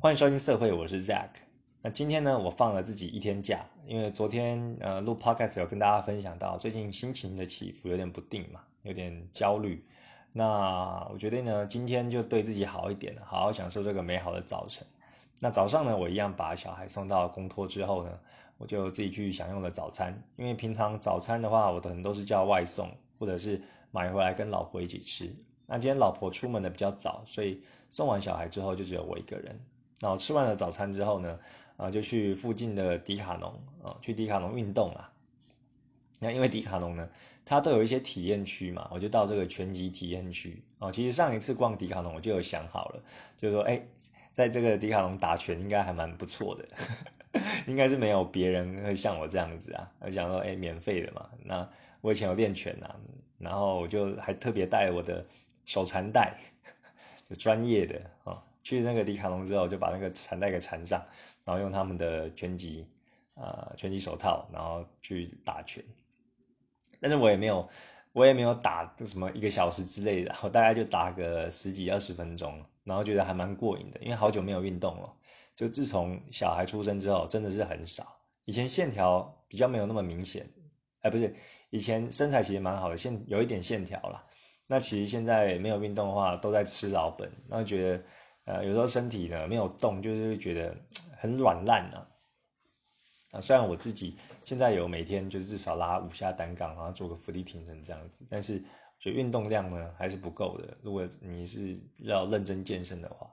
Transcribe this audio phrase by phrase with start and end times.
[0.00, 1.40] 欢迎收听社会，我是 Zack。
[1.82, 9.84] 那今天呢，我放了自己一天假，因为昨天呃录 Podcast 有跟大家分享到，最近心情的起伏有点不定嘛，有点焦虑。
[10.32, 14.86] 那我决定呢，今天就对自己好一点，好好享受这个美好的早晨。
[15.40, 18.20] 那早上呢，我一样把小孩送到公托之后呢，
[18.56, 20.22] 我就自己去享用了早餐。
[20.36, 22.88] 因为平常早餐的话，我可能都是叫外送，
[23.18, 23.60] 或者是
[23.90, 25.34] 买回来跟老婆一起吃。
[25.66, 29.58] 那今天老婆出门的比较早，所以送完小孩之后就只有我一个人。
[30.00, 31.38] 然后吃完了早餐之后呢，
[31.76, 35.12] 啊，就去附近的迪卡侬啊，去迪卡侬运动啦。
[36.20, 37.08] 那因为迪卡侬呢，
[37.44, 40.90] 它都有一些体验区嘛，我就到这个拳击体验区哦。
[40.90, 43.02] 其实上一次逛迪卡侬，我就有想好了，
[43.38, 43.82] 就是说，哎，
[44.32, 46.68] 在这个迪卡侬打拳应该还蛮不错的，
[47.66, 49.92] 应该是没有别人会像我这样子啊。
[50.00, 51.30] 我想说，哎，免费的嘛。
[51.44, 51.68] 那
[52.00, 52.96] 我以前有练拳啊，
[53.38, 55.26] 然后我就还特别带我的
[55.64, 56.38] 手缠带，
[57.28, 58.42] 就专业的啊。
[58.68, 61.02] 去那个迪卡侬之后，就把那个缠带给缠上，
[61.42, 62.86] 然后用他们的拳击，
[63.32, 65.82] 呃，拳击手套，然后去打拳。
[67.00, 67.66] 但是我也没有，
[68.12, 75.10] 我也没有打什么一个小时之类的，我大概就打个十几二十分钟，然后觉得还蛮过瘾的，因为好久没有运动了。
[75.56, 78.20] 就自从小孩出生之后，真的是很少。
[78.44, 80.46] 以前线条比较没有那么明显，
[81.00, 81.34] 哎，不是，
[81.70, 84.26] 以前身材其实蛮好的，线有一点线条了。
[84.66, 88.04] 那其实现在没有运动的话，都在吃老本，然后觉得。
[88.48, 90.74] 呃，有时候身体呢没有动，就是觉得
[91.18, 92.08] 很软烂啊。
[93.32, 98.58] 啊，虽然我自己现在有每天就是至少拉五下单杠，然后做个伏地挺身这样子，但是
[98.98, 100.78] 觉得运动量呢还是不够的。
[100.80, 103.30] 如果你是要认真健身的话，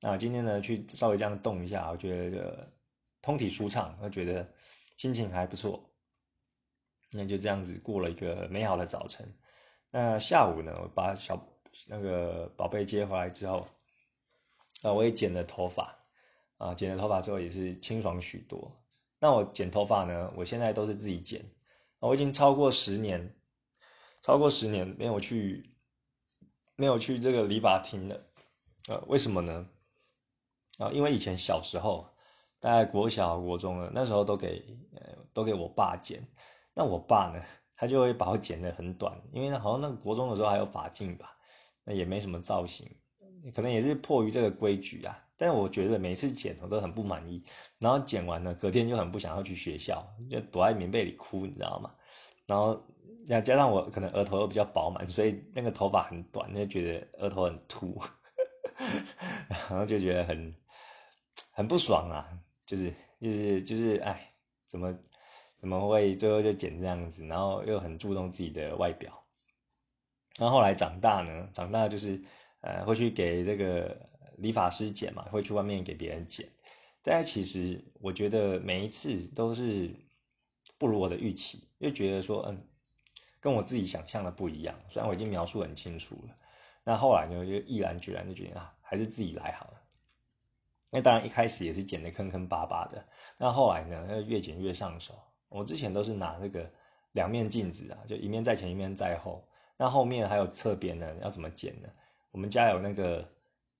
[0.00, 2.72] 那今天呢去稍微这样动一下，我觉得
[3.20, 4.50] 通体舒畅，我觉得
[4.96, 5.90] 心情还不错。
[7.12, 9.30] 那就这样子过了一个美好的早晨。
[9.90, 11.38] 那下午呢，我把小
[11.86, 13.66] 那个宝贝接回来之后。
[14.84, 15.96] 啊，我也剪了头发，
[16.58, 18.70] 啊，剪了头发之后也是清爽许多。
[19.18, 21.42] 那我剪头发呢，我现在都是自己剪，
[22.00, 23.34] 我已经超过十年，
[24.22, 25.74] 超过十年没有去，
[26.76, 28.20] 没有去这个理发厅了。
[28.88, 29.66] 呃，为什么呢？
[30.78, 32.06] 啊，因为以前小时候，
[32.60, 34.76] 大概国小、国中了，那时候都给，
[35.32, 36.28] 都给我爸剪。
[36.74, 37.42] 那我爸呢，
[37.74, 41.38] 他就会把我剪得很短，因为好像那个国中的时候还有发镜吧，
[41.84, 42.94] 那也没什么造型。
[43.52, 47.44] 可能也是迫于这个规矩啊，但是我觉得每次剪我都很不满意，
[47.78, 51.94] 然后剪完了隔天就很不想要去学校，就躲在棉被里哭，你知道吗？
[52.46, 52.82] 然后
[53.26, 58.00] 再加上我可能额头又比较饱满，所以那个头发很短，就觉得额头很秃，
[59.48, 60.54] 然后就觉得很
[61.50, 62.26] 很不爽啊，
[62.64, 64.32] 就是就是就是哎，
[64.66, 64.96] 怎么
[65.60, 69.24] 怎么会最后就剪这样子，然后又很注重自己的外表，
[70.38, 72.22] 然后后来长大呢，长大就是。
[72.64, 73.94] 呃，会去给这个
[74.38, 75.22] 理发师剪嘛？
[75.24, 76.48] 会去外面给别人剪。
[77.02, 79.94] 但其实我觉得每一次都是
[80.78, 82.66] 不如我的预期，就觉得说，嗯，
[83.38, 84.74] 跟我自己想象的不一样。
[84.88, 86.34] 虽然我已经描述很清楚了，
[86.82, 89.82] 那后来呢，就毅然决然就决定啊，还是自己来好了。
[90.90, 95.12] 那当然一开始也是剪的坑坑巴巴的，那后来呢，越剪越上手。
[95.50, 96.72] 我之前都是拿那个
[97.12, 99.46] 两面镜子啊，就一面在前，一面在后。
[99.76, 101.88] 那后面还有侧边呢，要怎么剪呢？
[102.34, 103.28] 我们家有那个、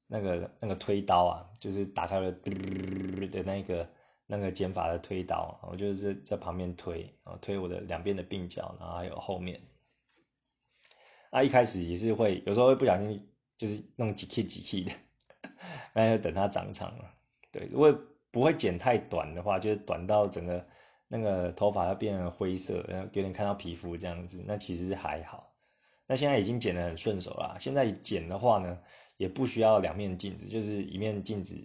[0.07, 3.89] 那个、那个推刀啊，就是打开了的那个、
[4.29, 9.61] 那个剪法的推刀，我就是在旁边推啊，推我的两边的鬓角，然后还有后面。
[11.31, 14.93] 啊，一开始也是会，有时候会不小心就是弄几 K 几 K 的，
[15.93, 17.13] 那就等它长长了。
[17.51, 17.93] 对，如果
[18.31, 20.65] 不会剪太短的话，就是短到整个
[21.09, 25.54] 那个头发要变成灰色，然后有点看到皮肤这样子，那其实是还好。
[26.07, 27.57] 那现在已经剪得很顺手了。
[27.59, 28.79] 现在剪的话呢，
[29.17, 31.57] 也不需要两面镜子，就是一面镜子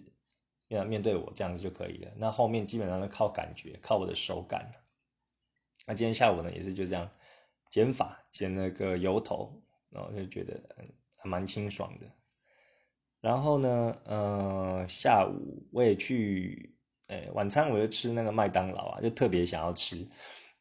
[0.68, 2.10] 要面对我这样子就可以了。
[2.16, 4.70] 那后面基本上是靠感觉，靠我的手感。
[5.86, 7.10] 那今天下午呢，也是就这样
[7.68, 10.58] 剪发，剪了个油头，然后就觉得
[11.16, 12.06] 还蛮清爽的。
[13.20, 16.74] 然后呢，呃，下午我也去，
[17.08, 20.08] 呃，晚餐我就吃那个麦当劳啊，就特别想要吃，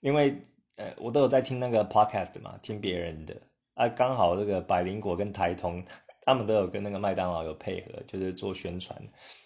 [0.01, 0.41] 因为
[0.75, 3.41] 呃，我都有在听那个 podcast 嘛，听别人的。
[3.79, 5.81] 啊，刚好这个百灵果跟台通，
[6.19, 9.01] 他们都有跟那个麦当劳有配合，就是做宣传，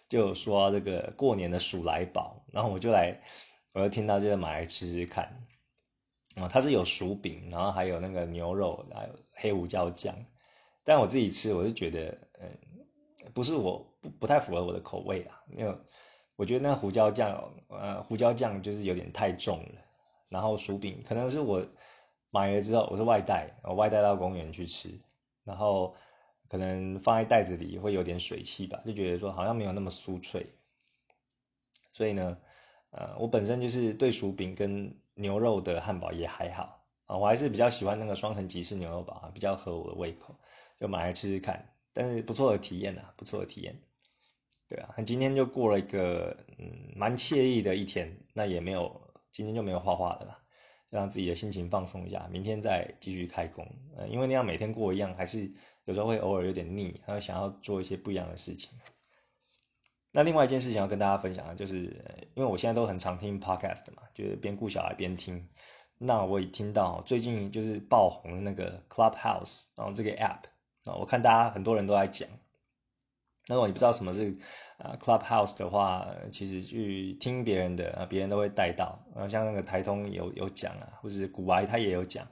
[0.10, 3.16] 就说这个过年的鼠来宝，然后我就来，
[3.74, 5.26] 我就听到就买来吃吃看，
[6.36, 10.16] 啊，它是有薯饼，然后还有那个牛肉，还有黑胡椒酱，
[10.84, 12.50] 但我自己吃，我是觉得，嗯，
[13.36, 15.72] 不是我不不太符合我的口味啊，因为
[16.36, 19.82] 我觉得那胡椒酱，呃，胡椒酱就是有点太重了，
[20.28, 21.64] 然后薯饼可能是我。
[22.34, 24.90] 买了之后，我是外带，我外带到公园去吃，
[25.44, 25.96] 然后
[26.50, 30.44] 可能放在袋子里会有点水汽吧，就觉得说好像没有那么酥脆。
[31.94, 32.36] 所以呢，
[32.90, 40.36] 呃，我本身就是对薯饼跟牛肉的汉堡也还好啊，我还是比较喜欢那个双层吉士牛肉堡啊，比较合我的胃口，
[40.80, 41.64] 就买来吃吃看。
[41.94, 43.80] 但是不错的体验啊，不错的体验。
[44.68, 50.43] 对啊，今天就过了一个嗯蛮惬意的一天，那也没有今天就没有画画的啦，
[50.94, 53.68] 让自己的心情放松一下，明天再继续开工。
[53.98, 55.52] 呃，因为那样每天过一样，还是
[55.86, 58.78] 有时候会偶尔有点腻，然后想要做一些不一样的事情。
[60.12, 61.76] 那另外一件事情要跟大家分享的，就是
[62.36, 65.50] 因为我现在都很常听 podcast 嘛，就是边顾小孩边听。
[65.98, 70.44] 那我也听到最近就是爆红的那个 Clubhouse，然后这个 app
[70.86, 72.30] 啊，我看大家很多人都在讲。
[73.48, 74.38] 那我也不知道什么是
[74.78, 79.04] 啊 Clubhouse 的话，其实去听别人的啊，别人都会带到。
[79.14, 82.28] 然后像那个台通有有讲啊，或者是古玩他也有讲。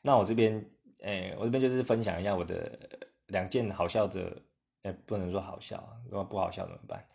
[0.00, 0.64] 那我这边，
[1.02, 2.78] 诶，我这边就是分享一下我的
[3.26, 4.42] 两件好笑的。
[4.84, 7.06] 也不能说好笑，如果不好笑怎么办？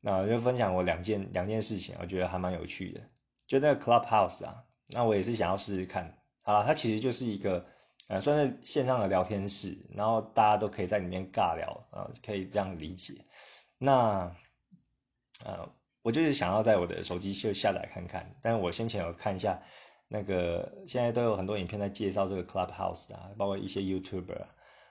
[0.00, 3.00] 那我就分享我两件两件事情，我觉得还蛮有趣的。
[3.48, 6.16] 就那个 Clubhouse 啊，那我也是想要试试看。
[6.44, 7.66] 好了，它其实就是一个
[8.08, 13.24] 呃，算是线上的聊天室，然后大家都可以在里面尬聊啊，可以这样理解。
[13.76, 14.34] 那
[15.44, 15.70] 呃，
[16.02, 19.62] 我就是想要在我的手机就下载看看，但是我先前有看一下
[20.08, 24.46] 那个，现在都有很多影片在介绍这个 Clubhouse 啊，包括一些 YouTuber。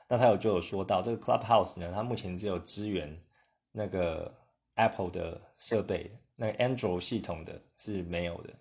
[0.08, 3.19] 那他有就有说到这个 Clubhouse 呢，它目前只有支援
[3.72, 4.34] 那个
[4.75, 8.54] Apple 的设备，那个 Android 系统的是没有的。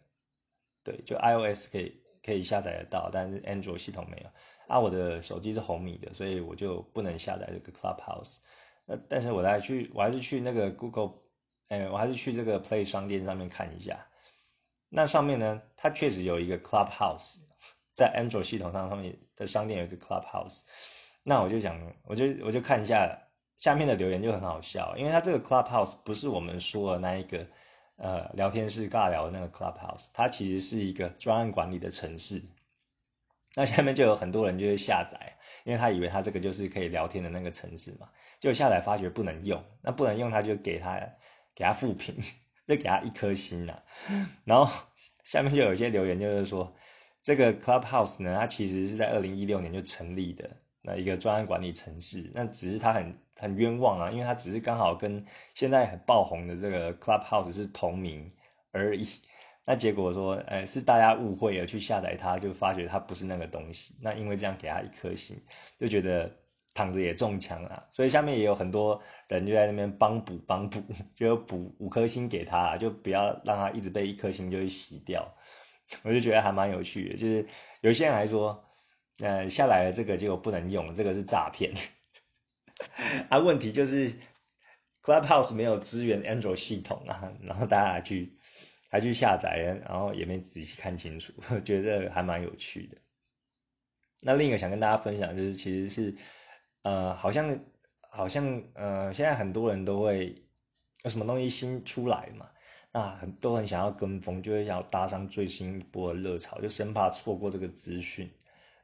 [0.82, 4.28] 对，就 iOS 可以可以下载得到，但是 Android 系统没有。
[4.66, 8.38] 啊，我的手机是红米的，所以我就不能下载这个 Clubhouse。
[8.84, 11.12] 那但是我还去，我还是去那个 Google，
[11.68, 14.04] 哎，我还是去这个 Play 商店上面看一下。
[14.88, 17.36] 那上面呢，它确实有一个 Clubhouse，
[17.94, 20.62] 在 Android 系统上上面的商店有一个 Clubhouse。
[21.22, 23.16] 那我就想，我就我就看一下
[23.56, 27.46] 下面的留言就很好笑，因为它这个 Clubhouse 不是我们说的那一个
[27.96, 32.42] 呃聊天室尬聊的那个 Clubhouse，它其实是一个专案管理的城市。
[33.54, 41.00] 那下面就有很多人就会下载，因为他以为他这个就是可以聊天的那个城市嘛，就下载发觉不能用，那不能用他就给他
[41.54, 42.14] 给他负评，
[42.66, 43.82] 就给他一颗星呐。
[44.44, 44.70] 然后
[45.24, 46.76] 下面就有一些留言就是说，
[47.22, 50.50] 这个 Clubhouse 呢，它其实是在二零一六年就成立的。
[50.86, 58.32] 那一个专案管理城市，那只是他很很冤枉啊，因为他只是刚好跟现在很爆红的这个 Clubhouse 是同名
[58.70, 59.04] 而已。
[59.64, 63.96] 那结果说，哎，是大家误会了去下载它，就发觉它不是那个东西。
[64.00, 65.36] 那因为这样给他一颗星，
[65.76, 66.30] 就觉得
[66.72, 67.84] 躺着也中枪啊。
[67.90, 70.80] 所以下面也有很多人就在那边帮补帮补，
[71.16, 75.34] 就补五颗星给他，就不要让他一直被一颗星就洗掉。
[76.04, 77.44] 我就觉得还蛮有趣的，就是
[77.80, 78.62] 有些人还说。
[79.20, 81.72] 呃，下来了这个结果不能用，这个是诈骗。
[83.30, 84.12] 啊，问题就是
[85.02, 88.36] Clubhouse 没有支援 Android 系统啊，然后大家还去
[88.90, 91.32] 还去下载，然后也没仔细看清楚，
[91.64, 92.98] 觉得还蛮有趣的。
[94.20, 96.14] 那另一个想跟大家分享就是，其实是
[96.82, 97.58] 呃，好像
[98.10, 100.44] 好像呃，现在很多人都会
[101.04, 102.50] 有什么东西新出来嘛，
[102.92, 108.30] 那很都很想要跟风，就会想要搭上最新一波的热潮，就生怕错过这个资讯。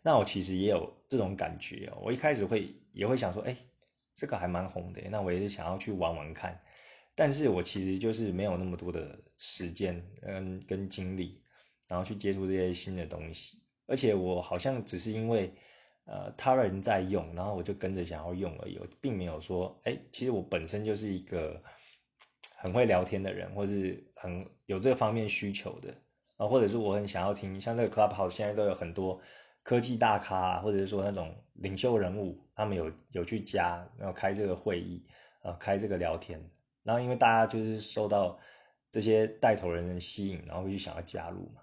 [0.05, 3.57] 那我其实也有这种感觉，我一开始会也会想说，哎，
[4.17, 6.61] 这个还蛮红的，那我也是想要去玩玩看，
[7.15, 11.41] 但是我其实就是没有那么多的时间，跟，跟精力，
[11.87, 15.55] 然后去接触这些新的东西，而且我好像只是因为，
[16.07, 21.63] 呃，他人在用，然后我就跟着想要用而已，并没有说，哎，其实我本身就是一个
[22.57, 25.95] 很会聊天的人，或是很有这方面需求的，
[26.39, 29.21] 啊，或者是我很想要听，像这个 Clubhouse 现在都有很多。
[29.63, 35.07] 科技大咖，或者是说那种领袖人物，他们有有去加，然后开这个会议，
[35.43, 36.43] 呃，开这个聊天，
[36.83, 38.37] 然后因为大家就是受到
[38.91, 41.63] 这些带头人的吸引，然后会去想要加入嘛。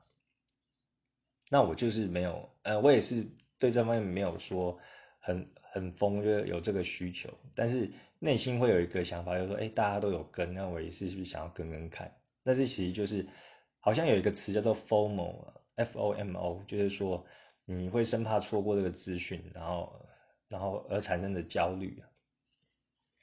[1.51, 3.27] 那我就是没有，呃，我也是
[3.57, 4.79] 对这方面没有说
[5.19, 12.09] 很很疯，就是有这个需求，但是内心会有一个想法，就是说，哎，大家都有跟，那我也是是不是想要跟跟看？
[12.43, 13.27] 但是其实就是
[13.79, 17.25] 好像有一个词叫做 FOMO，F O M O，就是说。
[17.71, 20.05] 你会生怕错过这个资讯，然后，
[20.47, 22.01] 然后而产生的焦虑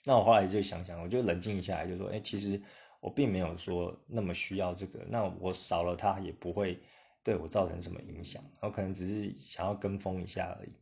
[0.05, 2.63] 那我后来就想想，我就冷静下来，就说，哎，其实
[3.01, 6.81] 我并没有说那么需要这个，那我少了它也不会
[7.25, 10.77] 对我造成什么影响，我可能只是想要跟风一下而已。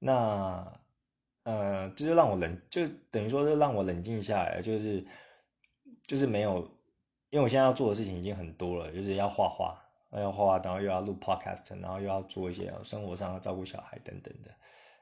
[0.00, 0.80] 那，
[1.44, 5.06] 呃，这就让我冷，就等于说是让我冷静下来，就是，
[6.08, 6.58] 就是没有，
[7.30, 9.80] 因为我现在要做的事情已经很多了，就是要画画。
[10.20, 14.50] 要画，然后又要录 podcast，然后又要做一些生活上要照顾小孩等等的。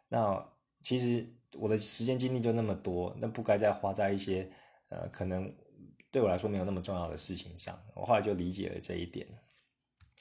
[0.09, 0.47] 那
[0.83, 4.51] 其实我的时间精力就那么多，那不该再花在一些
[4.89, 5.53] 呃可能
[6.11, 7.81] 对我来说没有那么重要的事情上。
[7.95, 9.27] 我后来就理解了这一点。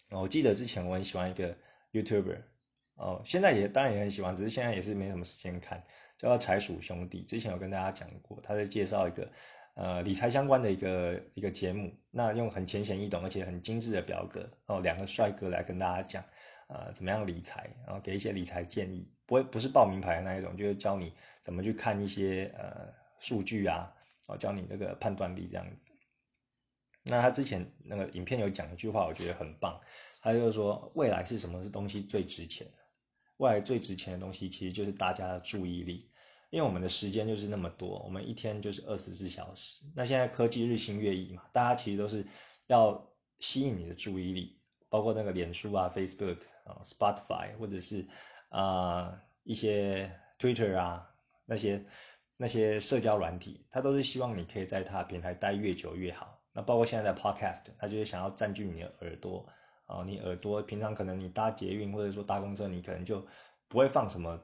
[0.09, 1.55] 我记得之前我很喜欢一个
[1.91, 2.41] YouTuber，
[2.95, 5.83] 哦，现在也当然也很喜欢，只是现在也是没什么时间看，
[6.17, 7.23] 叫财鼠兄弟。
[7.23, 9.27] 之前有跟大家讲过，他在介绍一个
[9.75, 16.23] 呃理财相关的一个一个节目，那用很浅显易懂而且很精致的表格，哦，两个帅哥来跟大家讲。
[16.69, 17.69] 呃，怎么样理财？
[17.85, 23.93] 然后给一些理财建议，不会不是报名牌的那一种，就是教你怎么去看一些呃数据啊，
[24.27, 25.91] 哦，教你那个判断力这样子。
[27.03, 29.79] 那他之前那个影片有讲一句话，我觉得很棒，
[30.21, 32.65] 他就是说未来是什么是东西最值钱？
[33.37, 36.09] 未来最值钱的东西其实就是大家的注意力，
[36.53, 39.83] 因为我们的时间就是那么多，我们一天就是二十四小时。
[39.95, 42.23] 那现在科技日新月异嘛，大家其实都是
[42.67, 43.03] 要
[43.39, 46.37] 吸引你的注意力，包括那个脸书啊、Facebook。
[46.65, 48.07] 啊，Spotify 或者是
[48.47, 51.05] 啊一些 Twitter 啊
[51.45, 51.83] 那些
[52.37, 56.41] 那些社交软体，它都是希望你可以在它平台待越久越好。
[56.53, 59.45] 那包括现在的 Podcast，它就是想要占据你的耳朵
[59.87, 63.21] 啊，你耳朵平常可能你搭捷运或者说搭公车，你可能就
[63.67, 64.41] 不会放什么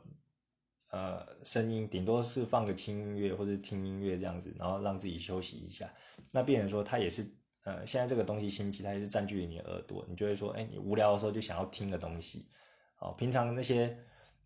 [0.90, 5.92] 呃声音，顶多是放个轻音乐或者听音乐这样子，然后让自己休息一下。
[6.32, 7.26] 那变成说它也是。
[7.66, 12.48] 呃，现在这个东西兴起，它也是占据了你的耳朵，你就会说，哎，你无聊的时候就想要听个东西，
[13.00, 13.96] 哦，平常那些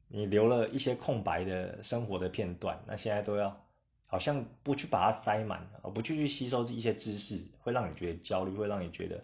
[0.07, 3.65] 你留了一些空白的生活的片段，那现在都要
[4.07, 9.23] 好像不去把它塞满，不去去吸收一些知识，会让你觉得焦虑，会让你觉得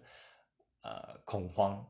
[0.84, 1.84] 呃恐慌。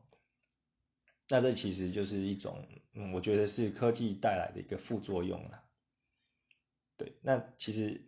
[1.30, 5.62] 那这其实就是一种，嗯，我觉得是科技带来的一个副作用了。
[6.96, 8.06] 对，那其实。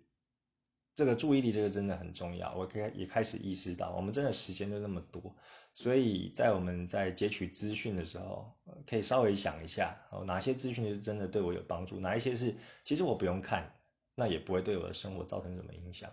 [0.94, 2.54] 这个注意力，这个真的很重要。
[2.54, 5.34] 我可以也开始意识到，我们真的时间就那么多，
[5.72, 8.54] 所以在我们在截取资讯的时候，
[8.86, 13.74] 可以稍微想一下，哦，哪些资讯是真的对我有帮助，哪一些是其实我不用看，
[14.14, 16.12] 那也不会对我的生活造成什么影响。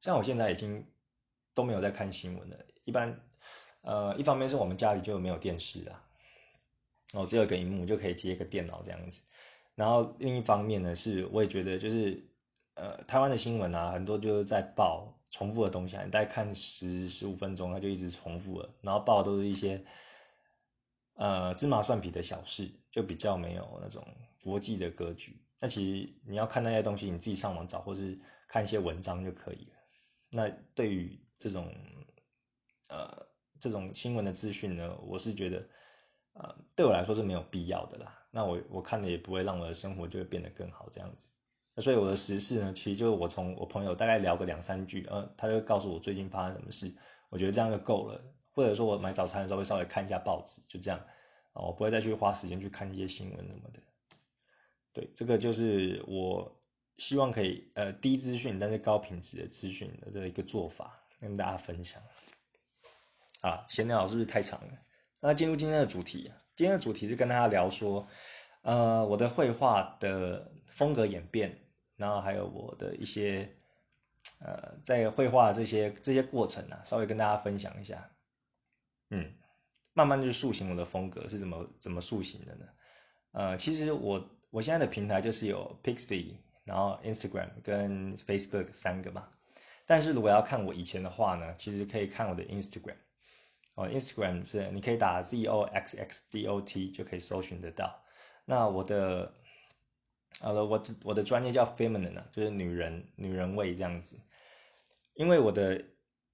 [0.00, 0.84] 像我现在已经
[1.54, 3.16] 都没有在看新闻了，一般，
[3.82, 6.04] 呃，一方面是我们家里就没有电视啊，
[7.14, 9.20] 哦，只有个荧幕就可以接一个电脑这样子，
[9.74, 12.26] 然后另一方面呢，是我也觉得就是。
[12.74, 19.84] 呃，台湾的新闻啊，很多就是在报重复的东西，你大概看十十五分钟，它就一直重复了，然后报都是一些
[21.14, 24.02] 呃芝麻蒜皮的小事，就比较没有那种
[24.42, 25.36] 国际的格局。
[25.58, 29.76] 那其实你要看那些东西，你自己上网找，或是看一些文章就可以了。
[30.30, 31.74] 那对于这种
[32.88, 33.26] 呃
[33.60, 35.68] 这种新闻的资讯呢，我是觉得
[36.42, 38.18] 呃对我来说是没有必要的啦。
[38.30, 41.28] 那我我看的也不会让我的生活就会变得更好这样子。
[41.76, 46.92] 所以我的时事呢，其实就是我从我朋友大概聊个两三句，呃，他就告诉我最近发生什么事，
[47.28, 48.20] 我觉得这样就够了。
[48.52, 50.98] 或者说我买早餐的时候会稍微看一下报纸，就这样，
[51.52, 53.80] 啊，我不会再去花时间去看一些新闻什么的。
[54.92, 56.60] 对，这个就是我
[56.98, 62.02] 希望可以呃低资讯但是高品质的资讯的这一个做法，跟大家分享。
[63.42, 64.74] 啊，闲聊是不是太长了？
[65.20, 68.06] 那进入今天的主题，今天的主题是跟大家聊说，
[68.62, 71.58] 呃，我的绘画的风格演变。
[71.96, 73.46] 然后还有我的一些，
[74.38, 78.10] 呃，在绘画这些这些过程啊，稍微跟大家分享一下。
[79.10, 79.34] 嗯，
[79.92, 82.64] 慢慢就塑形我的风格是怎么怎么塑形的呢？
[83.32, 89.28] 呃，其实我我现在的平台就是有 Pixby，然后 Instagram 跟 Facebook 三个嘛。
[89.84, 92.96] 但是如果要看我以前的话呢，其实可以看我的 Instagram。
[93.80, 98.04] 哦，Instagram 是你可以打 Z O X X D O T 就可以搜寻得到。
[98.44, 99.34] 那我的。
[100.42, 104.18] 好了，我我的专业叫 feminine 啊，就是女人女人味这样子。
[105.12, 105.84] 因为我的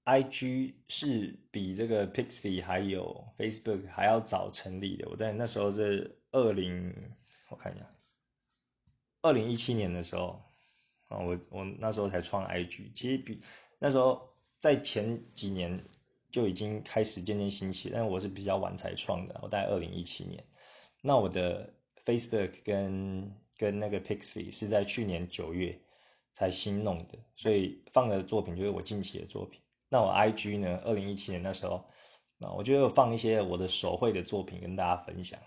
[0.04, 5.08] IG 是比这个 Pixie 还有 Facebook 还要早成立的。
[5.08, 6.94] 我在那时候是二零，
[7.48, 7.90] 我看一下，
[9.22, 10.40] 二零一七年的时候
[11.08, 12.92] 啊，我我那时候才创 IG。
[12.94, 13.42] 其实比
[13.80, 15.84] 那时候在前几年
[16.36, 19.40] 就已经开始渐渐兴起，但我是比较晚才创的。
[19.42, 20.44] 我大概二零一七年，
[21.00, 21.72] 那我的
[22.04, 25.80] Facebook 跟跟那个 Pixie 是在去年九月
[26.34, 29.62] 才新弄的，所以放的作品就是我近期的作品。
[29.88, 30.78] 那我 IG 呢？
[30.84, 31.82] 二零一七年那时候，
[32.36, 35.40] 那我就放一些我的手绘的作品跟大家分享。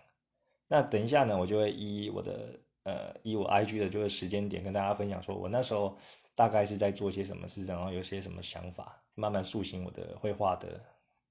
[0.67, 6.00] 那等一下呢，我就会以我的呃以我 IG 的就是时间点跟大家分享，说我那时候
[6.39, 10.81] 大概是在做些什么事，然后有些什么想法，慢慢塑形我的绘画的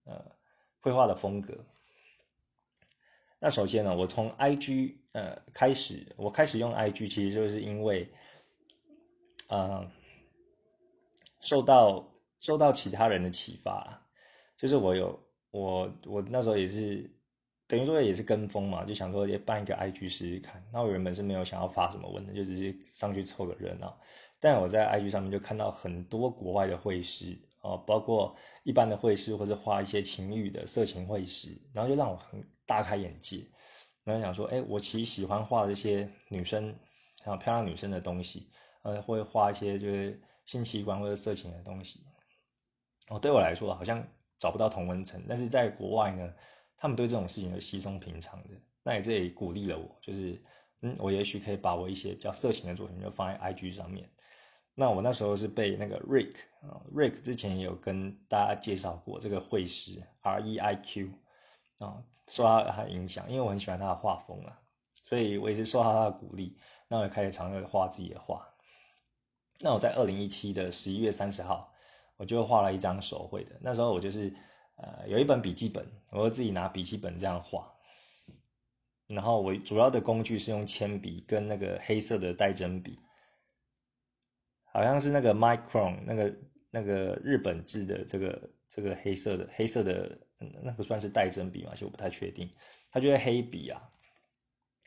[0.04, 0.22] 呃
[0.80, 1.56] 绘画的风格。
[3.38, 8.06] 那首先呢，我从 I G 呃开始，我开始用 I G 其实就是因为，
[9.48, 9.90] 呃，
[11.40, 12.06] 受到
[12.38, 14.06] 受到其他人的启发，
[14.58, 15.18] 就是我有
[15.50, 17.10] 我我那时候也是
[17.66, 20.62] 等于说也是跟风嘛，就想说也办一个 IG 试试看。
[20.70, 23.98] 那我原本是没有想要发什么文的，就只是上去凑个热闹。
[24.40, 33.44] 但我在 IG 上面就看到很多国外的绘师哦，包括一般的绘师，或者画一些情欲的色情绘师，然后就让我很大开眼界。
[34.04, 36.66] 然后想说，哎，我其实喜欢画这些女生，
[37.24, 38.48] 然后漂亮女生的东西，
[38.82, 42.00] 呃，会画一些就是性器官或者色情的东西。
[43.08, 44.06] 哦，对我来说好像
[44.38, 46.32] 找不到同温层，但是在国外呢，
[46.76, 48.50] 他们对这种事情是稀松平常的。
[48.82, 50.40] 那也这也鼓励了我，就是
[50.80, 54.08] 嗯，我也许可以把我一些比较色情的作品就放在 IG 上面。
[54.78, 61.08] 那我那时候是被那个 Rick 啊，Rick 之前也有跟大家介绍过这个绘师 R E I Q
[61.78, 62.02] 啊。
[62.30, 64.60] 受到他的影响，因为我很喜欢他的画风啊，
[65.06, 68.46] 所以我也是受到他的鼓励，那我也开始尝试画自己的画。
[69.62, 71.72] 那我在二零一七的十一月三十号，
[72.18, 73.56] 我就画了一张手绘的。
[73.62, 74.30] 那时候我就是
[74.76, 77.72] 呃有一本笔记本，我就自己拿笔记本这样画。
[79.06, 83.00] 然后我主要的工具是用铅笔跟那个黑色的带针笔，
[84.78, 86.36] 好像是那个 Micron 那个
[86.70, 90.18] 那个日本制的这个这个黑色的黑色的。
[90.62, 91.72] 那个算是带针笔嘛？
[91.72, 92.48] 其实我不太确定。
[92.92, 93.82] 它就是黑笔啊，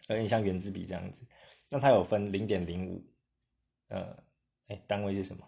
[0.07, 1.27] 有点像圆珠笔这样子。
[1.67, 3.05] 那它有分零点零五，
[3.89, 4.17] 呃，
[4.69, 5.45] 哎，单位是什么？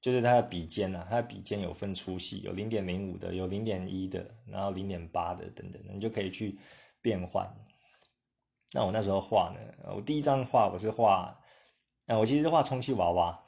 [0.00, 6.56] 就是它的笔尖啊，它的笔尖有分粗细，有零点零五的，有零点一的，然后零点八的等等，你就可以去
[7.02, 7.52] 变换。
[8.72, 11.36] 那我那时候画呢，我第一张画我是画，
[12.08, 13.44] 啊，我其实画充气娃娃。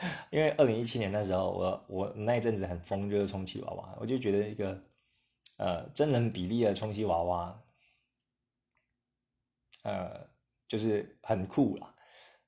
[0.30, 4.80] 因为二零一七年那时候，我我那一阵子很疯，就是充气娃娃，我就觉得一个
[5.56, 7.62] 呃真人比例的充气娃娃，
[9.82, 10.28] 呃
[10.68, 11.92] 就是很酷啦。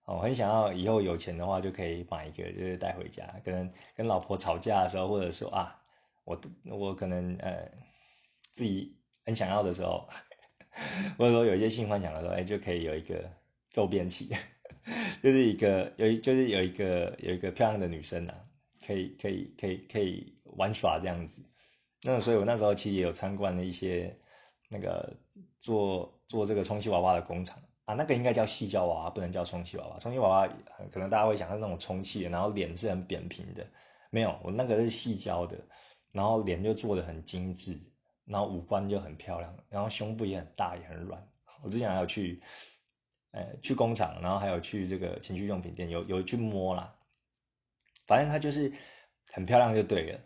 [0.04, 5.82] 我很想要以后有钱的话就可以买一个，就是带回家，跟跟老婆吵架的时候，或者说啊，
[6.24, 7.68] 我我可能呃
[8.52, 10.08] 自己很想要的时候，
[11.18, 13.28] 或者说有一些性幻想的时候，哎，就可以有一个
[13.74, 14.30] 够便器。
[15.22, 18.34] 就是一个有就是有一个有一个漂亮的女生啊，
[18.86, 21.42] 可以可以可以可以玩耍这样子。
[22.02, 24.16] 那所以我那时候其实也有参观了一些
[24.68, 25.14] 那个
[25.58, 29.98] 做做这个充气娃娃的工厂啊，那个应该叫细胶娃娃，不能叫充气娃娃。
[29.98, 30.48] 充气娃娃
[30.90, 33.66] 可能大家会想到那种充气的，然后脸是很扁平的，
[34.10, 35.56] 没有，我那个是细胶的，
[36.12, 37.78] 然后脸就做的很精致，
[38.24, 41.22] 然后五官就很漂亮，然后胸部也很大也很软。
[41.62, 42.40] 我之前还有去。
[43.32, 46.92] 呃，去工厂，然后还有去这个情趣用品店，有有去摸啦，
[48.06, 48.72] 反正它就是
[49.32, 50.20] 很漂亮就对了。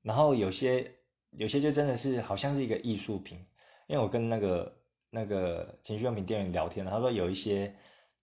[0.00, 0.90] 然后有些
[1.32, 3.44] 有些就真的是好像是一个艺术品，
[3.88, 7.74] 因为我跟那个那个情趣用品店员聊天，他说有一些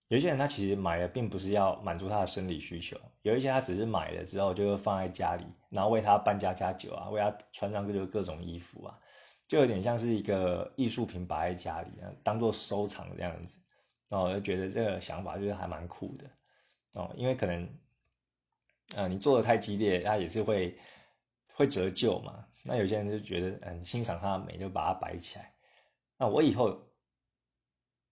[0.08, 8.98] 有一些人他其实买了并不是要满足他的生理需求，有一些他只是买了之后就放在家里，然后为他搬家加酒啊，为他穿上就各种衣服啊，
[9.46, 11.90] 就有点像是一个艺术品摆在家里，
[12.24, 13.58] 当做收藏这样子。
[14.10, 16.30] 哦，就觉得这个想法就是还蛮酷的
[16.94, 17.68] 哦，因为可能，
[18.96, 20.78] 呃，你做的太激烈，它也是会
[21.54, 22.46] 会折旧嘛。
[22.62, 25.54] 那有些人就觉得，嗯，欣赏它的美，就把它摆起来。
[26.16, 26.80] 那我以后，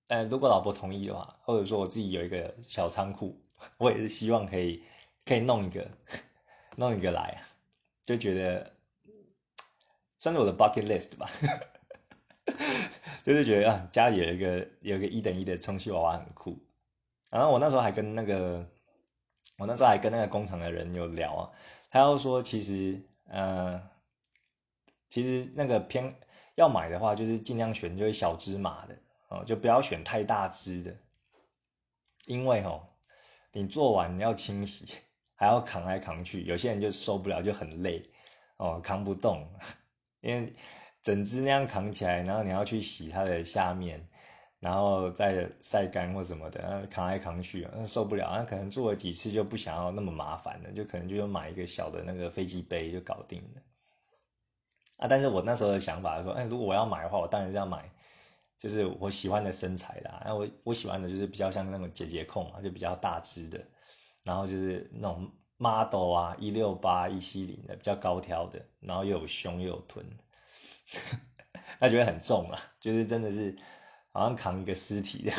[0.09, 3.41] 呃，如果老婆同意的话，或者说我自己有一个小仓库，
[3.79, 4.83] 我也是希望可以
[5.25, 5.89] 可以弄一个
[6.77, 7.43] 弄一个来，
[8.05, 8.75] 就觉得
[10.19, 11.31] 算是我的 bucket list 吧。
[13.25, 16.59] 就是觉得啊，家里有一个有一个一等一的充气娃娃很酷。
[17.31, 18.69] 然后我那时候还跟那个，
[19.59, 21.51] 我那时候还跟那个工厂的人有聊啊，
[21.89, 23.81] 他要说其实呃，
[25.09, 26.15] 其实那个偏
[26.57, 30.97] 要买的话，就是尽量选就是小芝麻的哦，就不要选太大只的，
[32.27, 32.89] 因为哦，
[33.53, 34.85] 你做完你要清洗，
[35.37, 38.03] 还要扛来扛去，有些人就受不了，就很累
[38.57, 39.49] 哦，扛不动，
[40.21, 40.53] 因为。
[41.03, 44.09] 整只那样扛起来，然后你要去洗它的下面，
[44.61, 48.31] 然后再晒干或什么的，扛来扛去，那受不了。
[48.37, 53.63] 那可能做了几次就不想要那么麻烦了，就可能就买一个小的那个飞机杯就搞定了。
[54.99, 57.91] 啊，但是我那时候的想法说，哎，如果我要买的话，我当然是要买，
[58.57, 60.11] 就是我喜欢的身材的。
[60.25, 63.61] 然后我我喜欢的就是比较像那种姐姐控嘛，就比较大只的，
[64.23, 70.07] 然后就是那种 model 啊，一六八、一七零的，比较高挑的，然后又有胸又有臀。
[71.81, 73.57] 他觉得很重啊，就是真的是
[74.13, 75.33] 好像扛一个尸体的，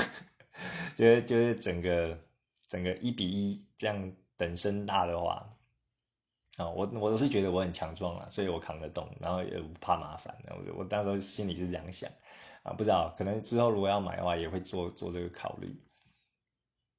[0.98, 2.20] 觉得就是整个
[2.68, 5.56] 整个一比一这样等身大的话，
[6.58, 10.36] 啊，我我是觉得我很强壮啊，所以我扛得动，然后也不怕麻烦。
[10.50, 12.10] 我我当时心里是这样想
[12.64, 15.82] 啊，不知道可能之后如果要买的话，也会做做这个考虑。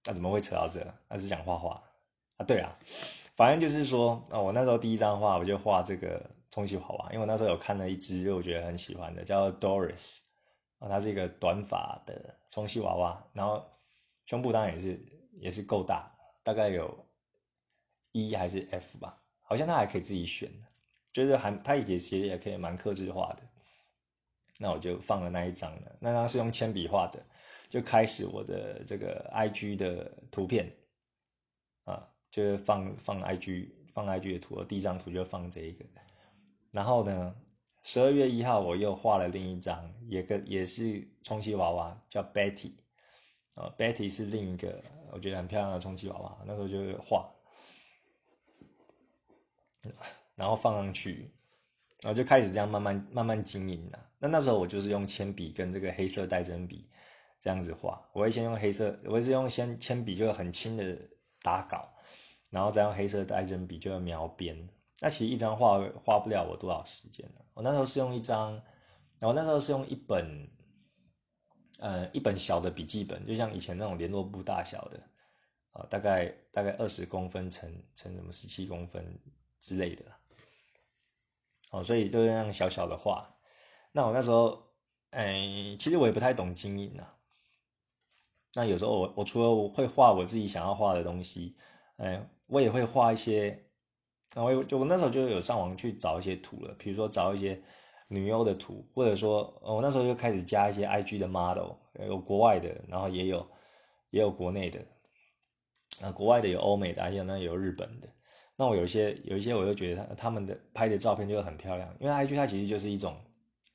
[0.07, 0.87] 那怎么会扯到这？
[1.09, 1.83] 那是讲画画
[2.38, 2.47] 啊？
[2.47, 2.79] 对啊，
[3.37, 6.31] 反正就是说啊，我那时候第一张画我就画这个。
[6.55, 10.19] 充气娃娃，因为我那时候有看了一只，我觉得很喜欢的，叫 Doris
[10.79, 13.69] 啊，它是一个短发的充气娃娃，然后
[14.25, 16.09] 胸部当然也是也是够大，
[16.45, 16.97] 大概有
[18.12, 20.49] E 还是 F 吧，好像它还可以自己选，
[21.12, 23.43] 就是还它也其实也可以蛮克制化的。
[24.61, 27.21] 那我就放了那一张了，那张是用铅笔画的，
[27.69, 30.73] 就开始我的这个 IG 的图片
[31.83, 35.85] 啊，就是放放 IG 放 IG 的图，第一张图就放这一个。
[36.75, 37.35] 然后呢，
[37.83, 42.73] 十二月一号我又画了另一张，也跟也是充气娃娃，叫 Betty
[43.55, 44.83] 呃，Betty 是另一个
[45.13, 47.31] 我觉得很漂亮的充气娃娃，那时候就画，
[50.35, 51.31] 然后放上去。
[52.03, 53.99] 然后就开始这样慢慢慢慢经营了。
[54.19, 56.87] 那那时候我就是用铅笔跟这个黑色带针笔
[57.41, 58.07] 这样子画。
[58.13, 60.99] 我会先用黑色，我是用先铅笔就很轻的
[61.41, 61.89] 打稿，
[62.51, 64.69] 然后再用黑色带针笔就要描边。
[65.05, 67.31] 那其实一张画花不了我多少时间？
[67.53, 68.55] 我那时候是用一张，
[69.19, 70.49] 然后那时候是用一本，
[71.79, 74.99] 呃，一本小的笔记本，就像以前那种联络簿大小的，
[75.73, 79.21] 啊，大概大概二十公分乘乘什么十七公分
[79.61, 80.07] 之类的。
[81.71, 83.37] 哦，所以就是那样小小的画。
[83.93, 84.73] 那我那时候，
[85.11, 87.14] 哎，其实我也不太懂经营啊。
[88.55, 91.59] 那有时候我我除了我会画我自己想要画的东西，
[91.97, 93.61] 哎，我也会画一些。
[94.35, 97.62] 然后就我那时候就有上网去找一些图了，比如说找一些
[98.09, 101.73] 女优的图，或者说我那时候就开始加一些 IG 的 model，
[102.07, 103.47] 有国外的，然后也有
[104.11, 104.85] 也有国内的。
[106.03, 108.09] 啊，国外的有欧美的，还有那有日本的。
[108.57, 113.16] 那我有一些有一些，我就觉得他他们的拍的照片就很漂亮，因为 IG 它其实就是一种，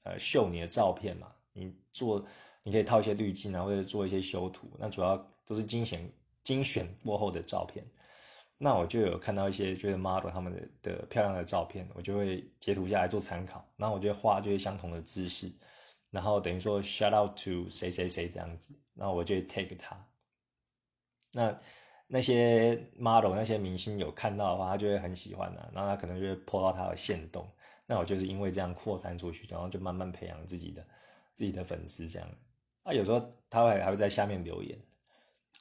[0.03, 1.27] 呃，秀你的照片嘛。
[1.53, 2.25] 你做
[2.63, 6.11] 你可以套一些滤镜啊，或者做一些修图，那主要都是精选
[6.43, 7.85] 精选过后的照片。
[8.59, 13.67] 那我就有看到一些觉得 model 他们的的漂亮的照片，我就会截图下来做参考。
[13.77, 15.51] 然后我就画就是相同的姿势，
[16.11, 20.05] 然后等于说 shout out to 谁谁谁这样子，然后我就 take 他。
[21.33, 21.57] 那。
[22.11, 27.47] 那些 model 那些明星有看到的话，他就会很喜欢的，然后他可能就会破到他的线动。
[27.85, 30.83] 那我就是因为这样扩散出去，然后就慢慢培养自己的
[31.35, 32.27] 自己的粉丝这样。
[32.81, 34.79] 啊，有时候他会还会在下面留言。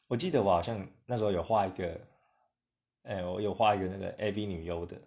[0.06, 2.00] 我记得我好像那时候有画一个，
[3.02, 5.00] 哎，我有画一个那个 AV 女优的，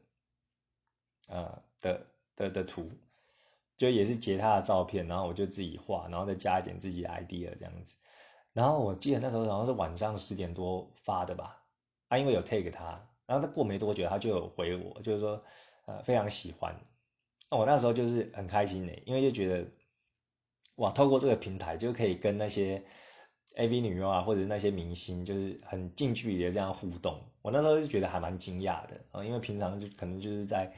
[1.27, 2.89] 呃的的的图，
[3.77, 7.95] 就也是截她的照片，然后我就自己画，然后再加一点自己的 idea 这样子。
[8.53, 11.63] 然后我记得那时候好像是晚上十点多发的吧，
[12.09, 15.43] 啊，因为有 take 他，然后他过没多久他就有回我，就是说，
[15.85, 16.75] 呃，非常喜欢。
[17.49, 19.67] 那我那时候就是很开心的，因为就觉得，
[20.75, 22.83] 哇，透过这个平台就可以跟那些
[23.55, 27.21] AV 女优啊，或者是那些明星，就是很近距离的这样互动。
[27.41, 30.73] 我那时候就觉得还蛮惊讶的啊，因为平常就可能就是在，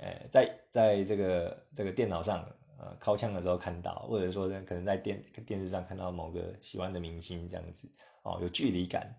[0.00, 2.48] 呃，在在这个这个电脑上。
[2.80, 7.90] 呃，靠枪的时候看到，或者说可能在电电视上看到某个喜欢的明星这样子，
[8.22, 9.12] 哦，有距离感。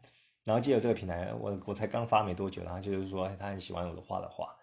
[0.45, 4.55] 然后借由这个平台，我我才刚发没多久，然后就是说他很喜欢我的画的画，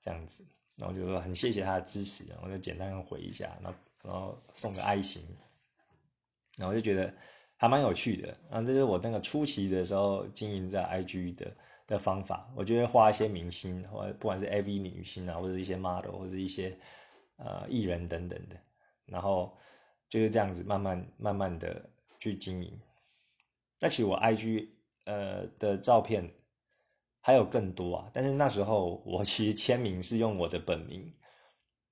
[0.00, 5.22] 这样子，然后就说很谢谢他的支持，然后就简单回一下，然后然后送个爱心，
[6.56, 7.14] 然后就觉得
[7.58, 8.34] 还蛮有趣的。
[8.48, 11.54] 啊这是我那个初期的时候经营在 IG 的
[11.86, 16.74] 的方法，我觉得画一些明星，或不管是 AV 女星啊，或者一些 model，或者一些。
[17.40, 18.56] 呃，艺人等等的，
[19.06, 19.56] 然后
[20.08, 22.76] 就是这样子慢慢慢慢的去经营。
[23.78, 24.70] 那其实我 IG
[25.04, 26.28] 呃的照片
[27.20, 31.14] 还有更多啊，但是那时候我其实签名是用我的本名，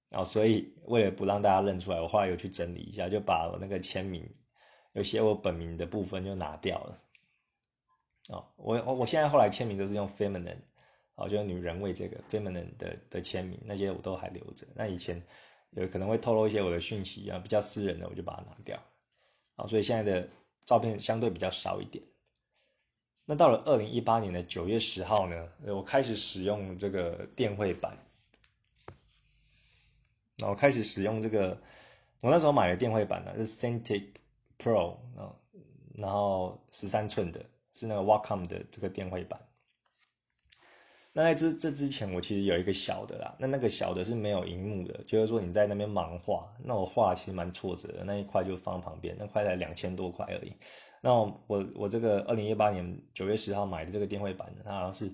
[0.08, 4.28] 然后所以为了不让大家认出来，我后来有去整理一下，就把我那个签名
[4.96, 6.98] 有写我本名的部分就拿掉了。
[8.30, 10.56] 哦，我我我现在后来签名都是用 feminine。
[11.16, 14.66] 哦，就是女人味这个 feminine 的的签名，那些我都还留着。
[14.74, 15.22] 那以前
[15.70, 18.82] 有可能会透露一些我的讯息啊，比较私人的，我就把它拿掉。
[19.56, 20.28] 啊，所以现在的
[20.64, 22.02] 照片相对比较少一点。
[23.26, 27.98] 那到了二零一八年的九月十号呢，我开始使用这个电绘版。
[30.38, 31.60] 那我开始使用这个，
[32.20, 34.06] 我那时候买的电绘版呢是 Cintiq
[34.58, 35.34] Pro 啊，
[35.94, 39.40] 然后十三寸的，是那个 Wacom 的这个电绘板。
[41.12, 43.34] 那在这这之前，我其实有一个小的啦。
[43.38, 48.04] 那那个小的是没有荧幕的，就是说你在那边盲画，那我画其实蛮挫折的。
[48.04, 50.52] 那一块就放旁边，那块才两千多块而已。
[51.00, 55.10] 那我我这个二零一八年九月十号买的这个电绘板的，它好像是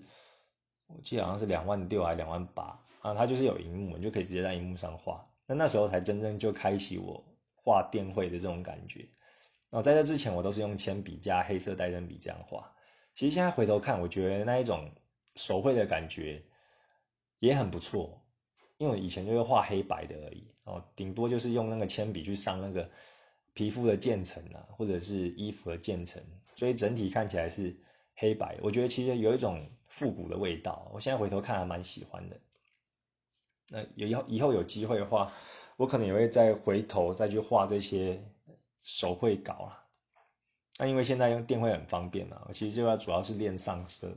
[0.88, 3.14] 我记得好像是两万六还两万八啊。
[3.14, 5.24] 它就是有荧幕，你就可以直接在荧幕上画。
[5.46, 7.24] 那那时候才真正就开启我
[7.54, 9.08] 画电绘的这种感觉。
[9.72, 12.72] 哦在这之前，我都是用铅笔加黑色带针笔这样画。
[13.12, 14.90] 其实现在回头看，我觉得那一种。
[15.34, 16.44] 手绘的感觉
[17.38, 18.22] 也很不错，
[18.76, 22.86] 因为我以前就是画黑白的而已哦，顶多就是用那个铅笔去上那个
[23.54, 26.22] 皮肤的渐层啊，或者是衣服的渐层，
[26.54, 27.74] 所以整体看起来是
[28.14, 28.58] 黑白。
[28.60, 32.38] 我觉得其实有一种复古的味道，我现在回头看还蛮喜欢的。
[33.70, 35.32] 那以后以后有机会的话，
[35.78, 38.22] 我可能也会再回头再去画这些
[38.82, 39.78] 手绘稿啊。
[40.78, 44.10] 那因为现在用电绘很方便嘛，其实就要主要是练上色，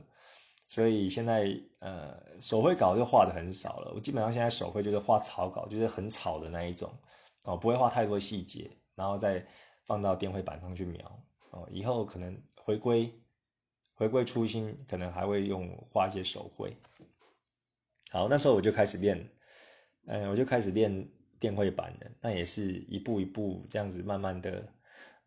[0.68, 1.48] 所以现在
[1.80, 3.92] 呃手绘稿就画的很少了。
[3.94, 6.92] 我基本上现在手绘就是画草稿，就是很草的那一种
[7.44, 9.46] 哦，不会画太多细节，然后再
[9.84, 11.68] 放到电绘板上去描哦。
[11.70, 13.12] 以后可能回归
[13.94, 16.74] 回归初心，可能还会用画一些手绘。
[18.10, 19.30] 好，那时候我就开始练，
[20.06, 21.08] 嗯，我就开始练
[21.46, 24.68] 电绘版的，那也是一步一步这样子慢慢的。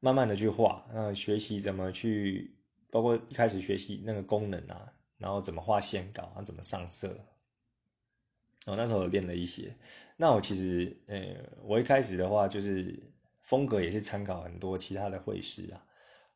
[0.02, 2.56] 慢慢的去画，那学习怎么去，
[2.90, 7.10] 包括一开始学习那个功能啊，然后怎么画线稿啊，怎么上色，
[8.66, 9.76] 哦，那时候练了一些。
[10.16, 15.84] 那我其实，呃，我一开始的话就是风格也是参考很多其他的绘师啊。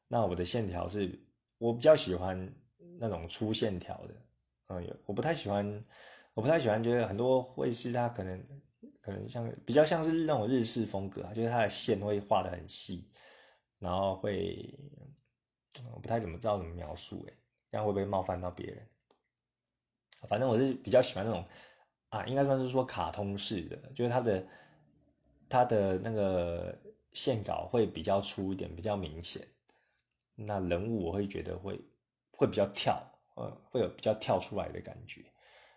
[0.09, 1.21] 那我的线条是，
[1.57, 2.53] 我比较喜欢
[2.99, 4.13] 那种粗线条的，
[4.67, 5.85] 嗯，我不太喜欢，
[6.33, 8.45] 我不太喜欢，觉得很多绘师他可能
[9.03, 13.07] 可能像比较像是那种日式风格啊，就是它的线会画的很细。
[13.77, 14.79] 然后会，
[15.93, 17.33] 我不太怎么知道怎么描述哎，
[17.69, 18.87] 这样会不会冒犯到别人？
[20.29, 21.45] 反正我是比较喜欢那种
[22.07, 24.47] 啊，应该算是说卡通式的，就是它的
[25.49, 26.79] 它的那个
[27.11, 29.45] 线稿会比较粗一点，比较明显。
[30.33, 31.77] 那人物我会觉得会
[32.31, 33.03] 会比较跳，
[33.35, 35.25] 呃，会有比较跳出来的感觉。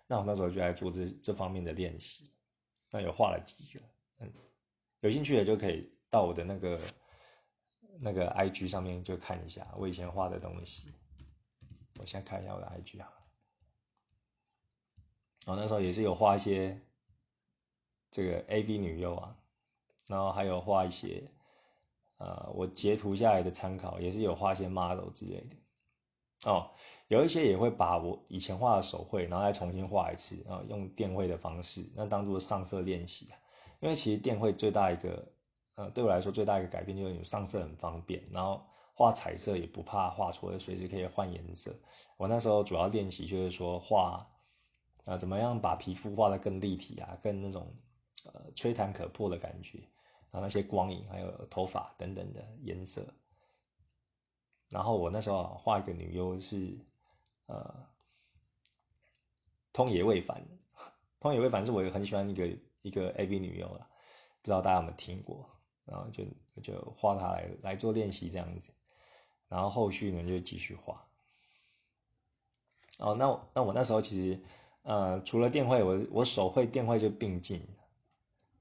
[0.07, 2.31] 那我那时候就在做这这方面的练习，
[2.91, 3.85] 那有画了几个，
[4.19, 4.33] 嗯，
[5.01, 6.81] 有兴趣的就可以到我的那个。
[7.99, 10.93] 那个 I G 上面就看一下我以前画的东西，
[11.99, 13.11] 我先看一下我的 I G 啊。
[15.47, 16.79] 我那时候也是有画一些
[18.11, 19.35] 这个 A V 女优啊，
[20.09, 21.27] 然后还有画一些
[22.19, 25.57] 呃我截图下来的参考，也是有画一些 model 之类的。
[26.47, 26.71] 哦，
[27.09, 33.29] 有一些也会把我以前画的手绘，然后再重新画一次，然后用电绘的方式，那当做上色练习。
[33.81, 35.23] 因为其实电绘最大一个。
[35.79, 41.71] 呃，对我来说最大一个改变就是你上色很方便，然后画彩色也不怕画错，随时可以换颜色。
[42.17, 44.27] 我那时候主要练习就是说画，
[45.05, 47.71] 啊，怎么样把皮肤画得更立体啊，更那种
[48.25, 49.81] 呃吹弹可破的感觉，
[50.31, 53.07] 然后那些光影还有头发等等的颜色。
[54.69, 56.79] 然后我那时候画一个女优是
[57.47, 57.87] 呃
[59.73, 60.45] 通野未凡，
[61.21, 63.89] 通野未凡是我也很喜欢一个一个 AV 女优了，
[64.43, 65.49] 不知道大家有没有听过。
[65.85, 66.25] 然后就
[66.61, 68.73] 就画它来来做练习这样子，
[69.47, 71.01] 然后后续呢就继续画。
[72.99, 74.43] 哦，那那我那时候其实
[74.83, 77.65] 呃除了电绘，我我手绘电绘就并进。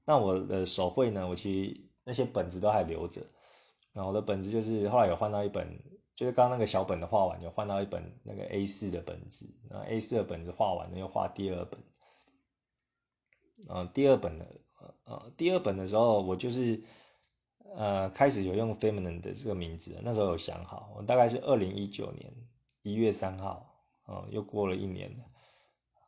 [0.04, 3.20] 那我的手绘呢，我其实那些本子都还留着。
[3.92, 5.66] 然后我的本子就是后来有换到一本，
[6.16, 9.48] 就是刚刚那个小本的画完，就换到一本那个 A 四的本子。
[9.70, 11.80] 然后 A 四的本子画完了，又画第二本。
[13.68, 16.82] 嗯，第二本的呃呃第二本的时候，我就是。
[17.74, 22.32] 呃，开始有用 feminine 的这个名字，那时候有想好，我大概是二零一九年
[22.82, 23.70] 一月三号，
[24.04, 25.24] 哦，又过了一年了，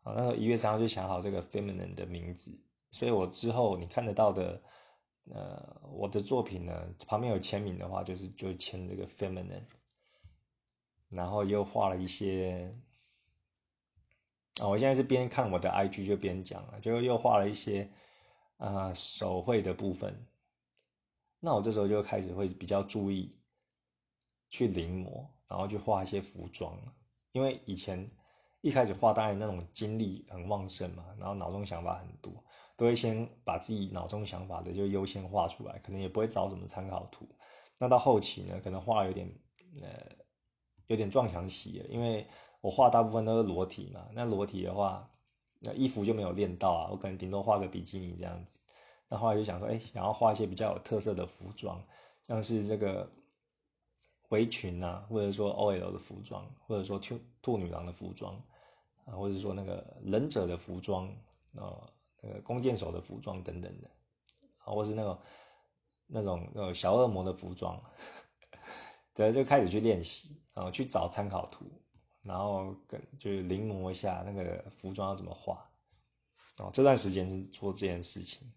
[0.05, 2.59] 啊，那时候一月三号就想好这个 feminine 的名字，
[2.92, 4.62] 所以我之后你看得到的，
[5.31, 9.64] 呃，我的作品呢，旁边有签名的话，就是就签这个 feminine，
[11.09, 12.75] 然后又画了一些，
[14.61, 17.90] 啊，我现在是边看我的 IG 就边讲了，就又画了一些，
[18.59, 20.27] 啊，手绘的部分。
[21.40, 23.38] 那我这时候就开始会比较注意
[24.51, 26.77] 去临摹，然后去画一些服装，
[27.33, 28.11] 因为以前
[28.61, 32.33] 一开始画，当然那种精力很旺盛嘛，然后脑中想法很多，
[32.77, 37.29] 都会先把自己脑中想法的就优先画出来，可能也不会找什么参考图。
[37.79, 39.33] 那到后期呢，可能画有点
[39.81, 39.88] 呃
[40.88, 42.27] 有点撞墙期了，因为
[42.61, 45.09] 我画大部分都是裸体嘛，那裸体的话，
[45.61, 48.59] 那衣服就没有练到啊，我可能顶多画个比基尼这样子。
[49.09, 51.83] 那后来就想说，哎，想要画一些比较有特色的服装，
[52.27, 53.11] 像是这个
[54.29, 58.35] 围裙呐，或者说 OL 的服装，或者说兔兔女郎的服装，
[59.07, 61.07] 啊，或者说那个忍者的服装，
[61.57, 61.88] 啊，
[62.20, 63.88] 那个弓箭手的服装等等的，
[64.59, 65.18] 啊，或是那种
[66.07, 67.81] 那种呃小恶魔的服装，
[69.18, 71.64] 对，就开始去练习，然后去找参考图，
[72.22, 75.68] 然后跟就是临摹一下那个服装要怎么画，
[76.59, 78.48] 哦，这段时间是做这件事情。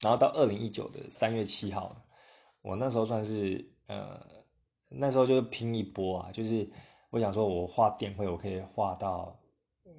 [0.00, 1.94] 然后到二零一九的三月七号，
[2.62, 4.26] 我那时候算是呃，
[4.88, 6.66] 那时候就是拼一波啊，就是
[7.10, 9.38] 我想说我画电绘，我可以画到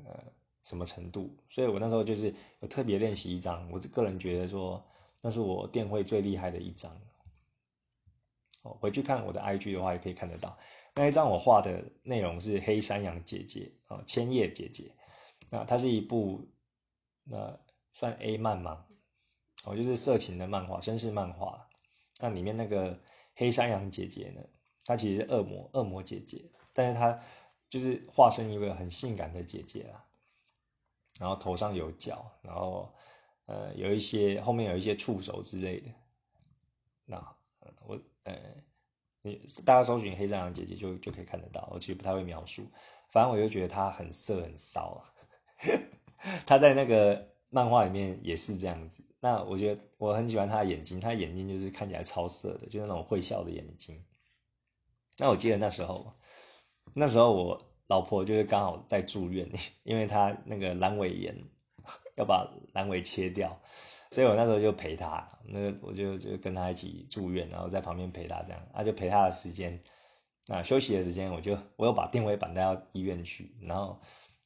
[0.06, 0.20] 呃
[0.64, 4.84] 什么程度，所以我那时候就是有特别练习一张，我个人觉得说
[5.22, 6.92] 那是我电绘最厉害的一张。
[8.74, 10.58] 回去看我的 IG 的话也可以看得到，
[10.96, 14.92] 那一张我画的内容是黑山羊姐姐啊，千叶姐姐，
[15.50, 16.48] 那它是一部
[17.24, 17.60] 那
[17.94, 18.86] 算 A 漫吗？
[19.66, 21.68] 哦，就是色情的漫画，绅士漫画。
[22.22, 23.00] 那里面那个
[23.36, 24.42] 黑山羊姐姐呢，
[24.86, 27.20] 她其实是恶魔，恶魔姐姐，但是她
[27.70, 30.06] 就是化身一个很性感的姐姐啦。
[31.20, 32.94] 然后头上有角，然后
[33.46, 35.90] 呃有一些后面有一些触手之类的。
[37.06, 37.36] 那
[37.86, 38.54] 我呃，
[39.22, 41.68] 你大家搜寻黑山羊姐姐就就可以看得到。
[41.72, 42.66] 我其实不太会描述，
[43.12, 45.04] 反正我就觉得她很色很骚。
[46.46, 49.04] 她在那个漫画里面也是这样子。
[49.20, 54.04] 那我觉得我很喜欢她的眼睛，她的眼睛就是看起来超色的，就是那种会笑的眼睛。
[55.18, 56.14] 那我记得那时候，
[56.94, 57.66] 那时候我。
[57.90, 59.50] 老婆就是刚好在住院，
[59.82, 61.36] 因为她那个阑尾炎，
[62.18, 63.60] 要把阑尾切掉，
[64.12, 69.80] 所以我那时候就陪他，那个我就就跟他一起住院，然后在旁边陪他这样，啊就陪他的时间，
[70.48, 74.00] 啊休息的时间，我就我又把定位板带到医院去，然后，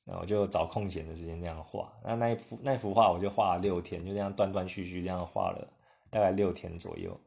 [0.03, 5.67] 然后我就找空闲的时间这样画，那那一幅那幅画我就画了六天，就这样断断续续这样画了
[6.09, 7.17] 大概六天左右，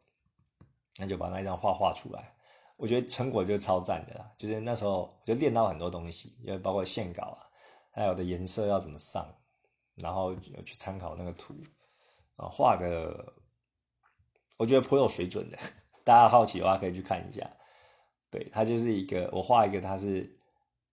[0.99, 2.35] 那就把那张画画出来。
[2.77, 7.49] 我觉得成果就超赞的啦，就是那时候就练到很多东西，因为包括线稿啊，
[7.91, 9.27] 还有的颜色要怎么上，
[9.95, 11.55] 然后有去参考那个图
[12.37, 13.35] 啊，画的
[14.57, 15.59] 我觉得颇有水准的。
[16.05, 17.51] 大家好奇的话可以去看一下。
[18.31, 20.39] 对，它就是一个我画一个，它是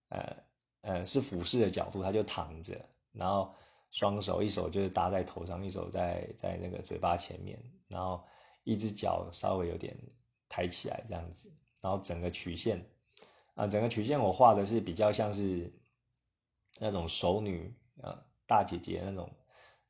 [0.08, 0.36] 呃
[0.80, 2.78] 呃是俯视的角度，它就躺着，
[3.12, 3.54] 然后
[3.90, 8.24] 双手一手就是搭在头上，一手在在那个嘴巴前面，然后
[8.64, 9.96] 一只脚稍微有点
[10.48, 11.52] 抬起来这样子。
[11.80, 12.82] 然后整个曲线
[13.54, 15.70] 啊，整个曲线我画的是比较像是
[16.80, 19.30] 那种熟女啊，大姐姐那种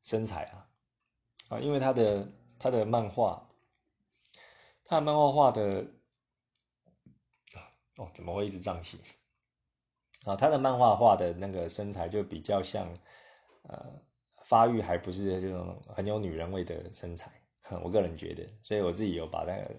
[0.02, 0.68] 身材啊
[1.48, 2.28] 啊，因为他的
[2.58, 3.48] 他的漫画，
[4.84, 5.86] 他的漫画画的
[7.96, 8.98] 哦，怎么会一直胀气
[10.24, 10.36] 啊？
[10.36, 12.92] 他的漫画画的那个身材就比较像
[13.62, 14.02] 呃，
[14.44, 17.30] 发育还不是这种很有女人味的身材，
[17.82, 19.74] 我个人觉得，所以我自己有把那个。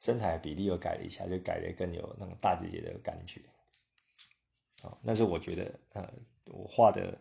[0.00, 3.40] 身材比例又改了一下，就改的更有那种大姐姐的感觉。
[4.82, 6.12] 哦，那是我觉得，呃，
[6.44, 7.16] 我画的，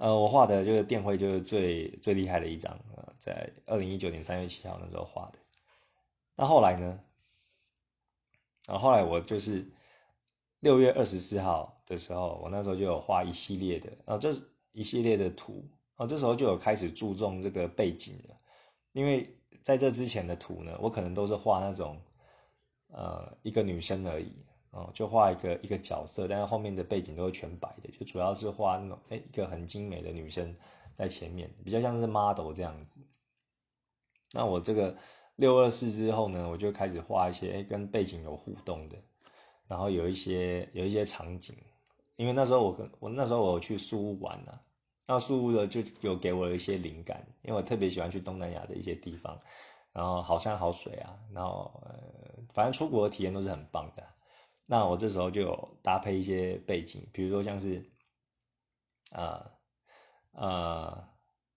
[0.00, 5.38] 呃，我画的就是电绘就是最最厉害的一张啊，在二零一九年三月七号那时候画的。
[6.36, 6.98] 那后来呢？
[8.66, 9.70] 然后后来我就是
[10.60, 14.32] 六月二十四号的时候，我那时候就有画一系列的，啊，这
[14.72, 18.34] 一系列的图，啊，这时候就有开始注重这个背景了，
[18.92, 19.36] 因为。
[19.62, 22.00] 在这之前的图呢，我可能都是画那种，
[22.88, 24.32] 呃，一个女生而已，
[24.70, 30.54] 哦，就画一个一个角色，但是后面的背景都是全白的，就主要是画那种，哎，一个很精美的女生
[30.94, 33.00] 在前面，比较像是 model 这样子。
[34.32, 34.96] 那我这个
[35.36, 38.96] 六二四之后呢，我就开始画一些，哎，跟背景有互动的，
[39.66, 41.56] 然后有一些有一些场景，
[42.14, 44.60] 因为那时候我跟我那时候我去苏屋玩呢。
[45.06, 49.36] 那苏屋的就有给我一些灵感，因为我特别喜欢去东南亚的一些地方，
[49.92, 54.06] 然后好山好水啊，然后呃，反正出国的体验都是很棒的。
[54.70, 57.84] 那我这时候就有搭配一些背景，比如说像是，
[59.10, 59.50] 呃
[60.30, 61.08] 呃，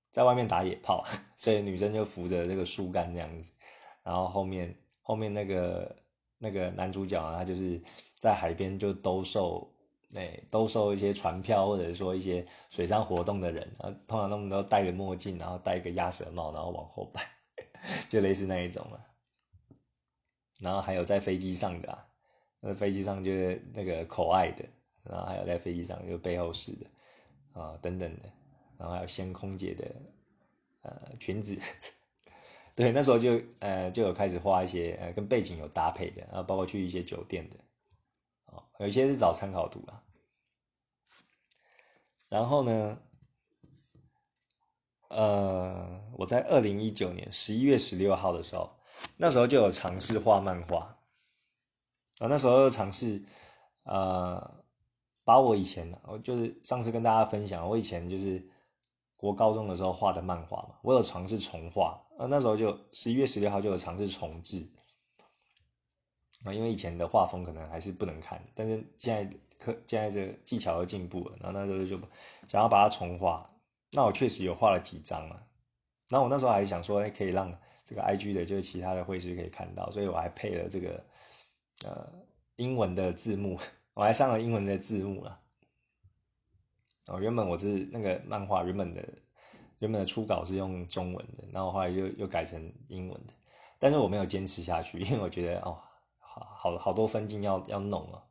[0.10, 1.04] 在外面打野炮，
[1.38, 3.54] 所以女生就扶着这个树干这样子，
[4.02, 5.95] 然后后面后面那个
[6.39, 7.80] 那个男主角啊，他就是
[8.17, 9.69] 在海边就兜售。
[10.15, 17.21] 哎，兜售一些船票，或者说一些水上活动的人啊，通常他们都戴着墨镜，然后戴一个鸭舌帽，然后往后摆，
[18.10, 19.06] 就类似那一种了。
[20.60, 22.06] 然后还有在飞机上的啊，
[22.63, 24.63] 那飞机上就是那个口爱的，
[25.04, 28.32] 然后还有在飞机上就背后式的啊等等的，
[28.78, 29.86] 然后还有掀空姐的
[30.84, 31.58] 呃裙子，
[32.73, 37.58] 对，那时候就呃就有开始画一些呃跟背景有搭配的，然后包括去一些酒店的。
[38.80, 40.04] 有一些是找参考图啊，
[42.28, 42.97] 然后呢，
[45.10, 48.76] 呃，我在二零一九年十一月十六号的时候，
[49.15, 50.98] 那时候就有尝试画漫画，
[52.24, 53.21] 啊，那时候尝试，
[53.84, 54.63] 呃，
[55.26, 58.42] 把我以前，我就是上次跟大家分享，我以前就是
[59.17, 64.65] 国高中的时候画的漫画嘛，我有尝试重画，啊，那时候就十一月十六号就有尝试重置。
[66.46, 72.00] 啊，因为以前的画风可能还是不能看，但是现在可现在这个技巧又进步了，然后那时候就
[72.48, 73.50] 想要把它重画。
[73.92, 75.44] 那我确实有画了几张啊，
[76.08, 77.54] 然后我那时候还想说，哎，可以让
[77.84, 81.04] 这个 I G 的，就是其他的绘师可以看到，所以我还配了这个
[81.86, 82.12] 呃
[82.58, 83.60] 英文的字幕，
[83.94, 85.40] 我还上了英文的字幕了。
[87.08, 89.02] 哦，原本我是那个漫画原本的
[89.79, 93.34] 原本的初稿是用中文的，然后后来又又改成英文的，
[93.77, 95.77] 但是我没有坚持下去， 因为我觉得哦，
[96.19, 98.23] 好好好多分镜要要弄哦，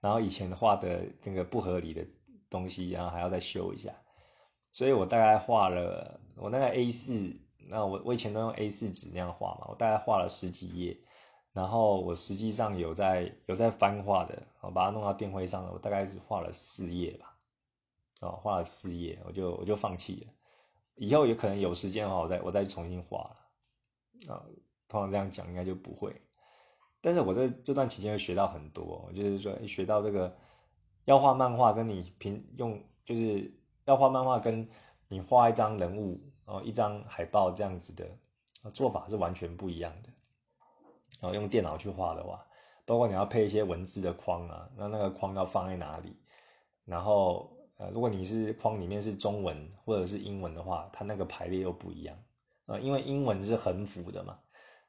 [0.00, 2.06] 然后以前画的那个不合理的
[2.50, 3.90] 东西，然后还要再修一下，
[4.72, 7.32] 所以我大概画了我那个 A 四，
[7.70, 10.98] 那我我以前都用 A 四纸那样画嘛，我大概画了十几页。
[11.52, 17.36] 然后我实际上有在有在翻画的，我把它弄到电绘上了，我大概是画了四页吧，
[18.20, 20.32] 哦，画了四页，我就我就放弃了。
[20.94, 24.34] 以后有可能有时间的话，我再我再重新画了。
[24.34, 24.44] 啊，
[24.88, 26.14] 通常这样讲应该就不会。
[27.00, 30.36] 但是我在这段期间学到很多，就是说学到这个
[31.04, 33.52] 要画漫画，跟你平用就是
[33.84, 34.68] 要画漫画，跟
[35.08, 40.10] 你画一张人物哦一张海报这样子的做法是完全不一样的。
[41.20, 42.46] 然后用电脑去画的话，
[42.84, 46.16] 包括你要配一些文字的框啊，那那个框要放在哪里？
[46.84, 52.16] 然后呃，如果你是框里面是中文或者是英文的话，它那个排列又不一样
[52.66, 54.38] 呃，因为英文是横幅的嘛，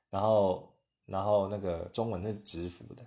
[0.09, 0.75] 然后
[1.05, 3.05] 然后那个中文是直幅的，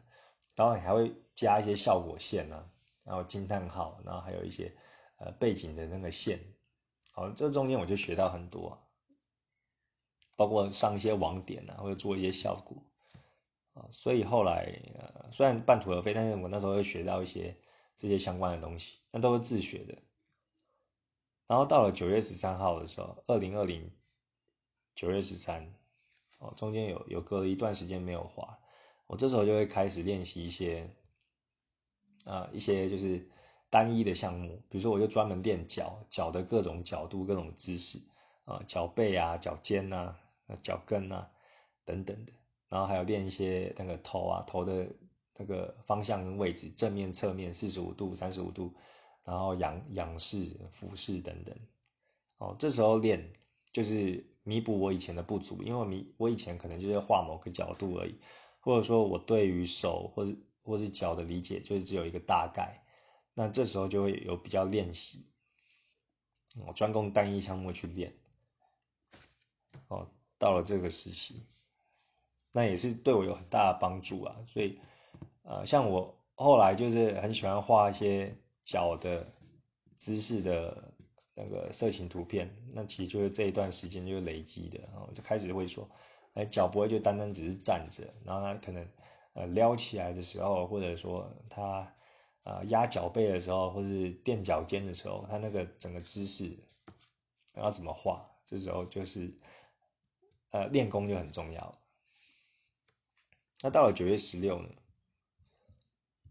[0.54, 2.64] 然后你还会加一些效果线啊，
[3.04, 4.74] 然后惊叹号，然后还有一些
[5.18, 6.38] 呃背景的那个线，
[7.12, 8.78] 好，这中间我就学到很多，
[10.36, 12.76] 包括上一些网点啊，或者做一些效果。
[13.74, 17.56] 啊，所以后来呃，虽然半途而废，但是我那时候会学到一些
[17.96, 19.96] 这些相关的东西，那都是自学的。
[21.46, 23.90] 然后到了九月十三号的时候，二零二零
[24.94, 25.66] 九月十三，
[26.38, 28.58] 哦，中间有有隔了一段时间没有滑，
[29.06, 30.88] 我这时候就会开始练习一些，
[32.24, 33.26] 啊，一些就是
[33.70, 37.98] 单一的项目，比如说我就专门练脚脚的各种角度、各种姿势，
[38.44, 40.14] 啊，脚背啊、脚尖呐、
[40.62, 41.30] 脚跟啊
[41.84, 42.32] 等等的。
[42.72, 44.88] 然后还有练一些那个头啊，头的
[45.36, 48.72] 那个方向跟位置，正面、侧面、四十五度、三十五度，
[49.24, 51.54] 然后仰仰视、俯视等等。
[52.38, 53.30] 哦，这时候练
[53.70, 58.18] 就是弥补我以前的不足，因为弥我以前可能就是画某个角度而已，
[58.58, 62.82] 或者说我对于手或者或是脚的理解就是只有一个大概，
[63.34, 65.26] 那这时候就会有比较练习，
[66.66, 68.10] 我专攻单一项目去练。
[69.88, 70.08] 哦，
[70.38, 71.42] 到了这个时期。
[72.52, 74.78] 那也是对我有很大的帮助啊，所以，
[75.42, 79.26] 呃，像我后来就是很喜欢画一些脚的
[79.96, 80.92] 姿势的
[81.34, 85.88] 那个色情图片，那其实就是这一段时间就累积的，然后就开始会说，
[86.34, 88.86] 哎，脚不会就单单只是站着，然后他可能
[89.32, 91.90] 呃撩起来的时候，或者说他
[92.42, 96.54] 啊压脚背的时候，或是垫脚尖的时候，他那个整个姿势
[97.56, 99.32] 要怎么画，这时候就是
[100.50, 101.78] 呃练功就很重要。
[103.62, 104.68] 那到了九月十六呢？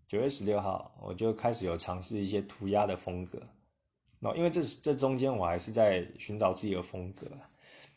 [0.05, 3.41] 九月十六号，我就开始有尝试一些涂鸦的风格。
[4.19, 7.25] 那因为这这中间我还是在寻找自己的风格。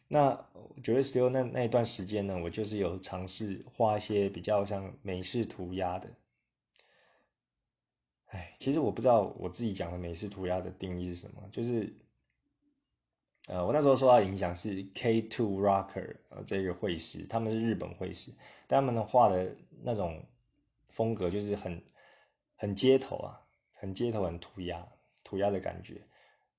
[0.06, 0.46] 那
[0.82, 6.08] 九月十六那那一段时间呢，我就是有尝试画一些比较像美式涂鸦的。
[8.26, 11.92] 哎，其实我不知道我自己讲的美式涂鸦的定义是什么，就是。
[13.48, 18.32] 呃，我那时候受到影响是 K Two Rocker 呃这个绘师，他们是日本绘师，
[18.66, 20.24] 但他们的画的那种
[20.88, 21.84] 风格就是很
[22.56, 23.38] 很街头啊，
[23.74, 24.88] 很街头，很涂鸦，
[25.22, 26.00] 涂鸦的感觉。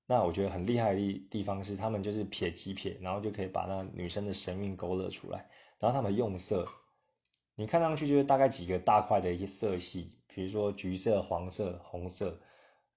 [0.06, 5.44] 那我觉得很厉害的地地方是，他们就是撇几撇，然后就可以把那女生的神韵勾勒出来。
[5.80, 6.64] 然后他们用色，
[7.56, 12.40] 你看上去就是大概几个大块的一些色系，比如说橘色、黄色、红色，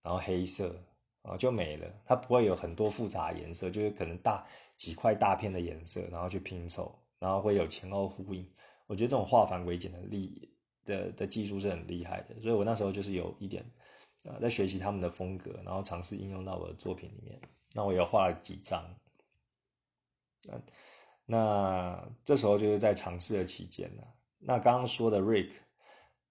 [0.03, 0.79] 然后黑色。
[1.21, 1.87] 啊，就没了。
[2.05, 4.45] 它不会有很多复杂颜色，就是可能大
[4.77, 8.49] 几块大片的颜色，然后去拼凑，然后会有前后呼应。
[8.87, 10.49] 我觉得这种化繁为简的力
[10.85, 13.63] 的的技术是很厉害的，所以我那时候就是有一点
[14.23, 17.39] 啊，在学习他们的风格，然后尝试应用到我的作品里面。
[17.73, 18.83] 那我也画了几张。
[20.51, 20.63] 嗯，
[21.25, 24.03] 那这时候就是在尝试的期间呢。
[24.39, 25.51] 那刚刚说的 Rick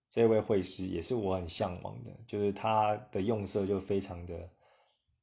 [0.08, 4.50] 这位绘师也是我很向往的，就是他的用色就非常的。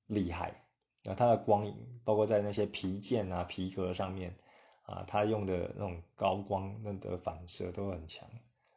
[0.08, 0.54] 厉害，
[1.04, 4.36] 那它的光影，包括在那些皮件啊、皮革上面
[4.84, 8.30] 啊，它用的那种高光那的反射都很强，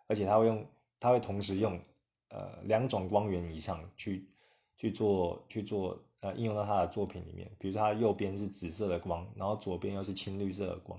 [0.07, 0.67] 而且它会用，
[0.99, 1.79] 它会同时用
[2.31, 4.29] 呃两种光源以上去
[4.77, 10.99] 去做去做呃应用到他的作品里面，比如说它右边是紫色的光，然后左边又是青绿色的光，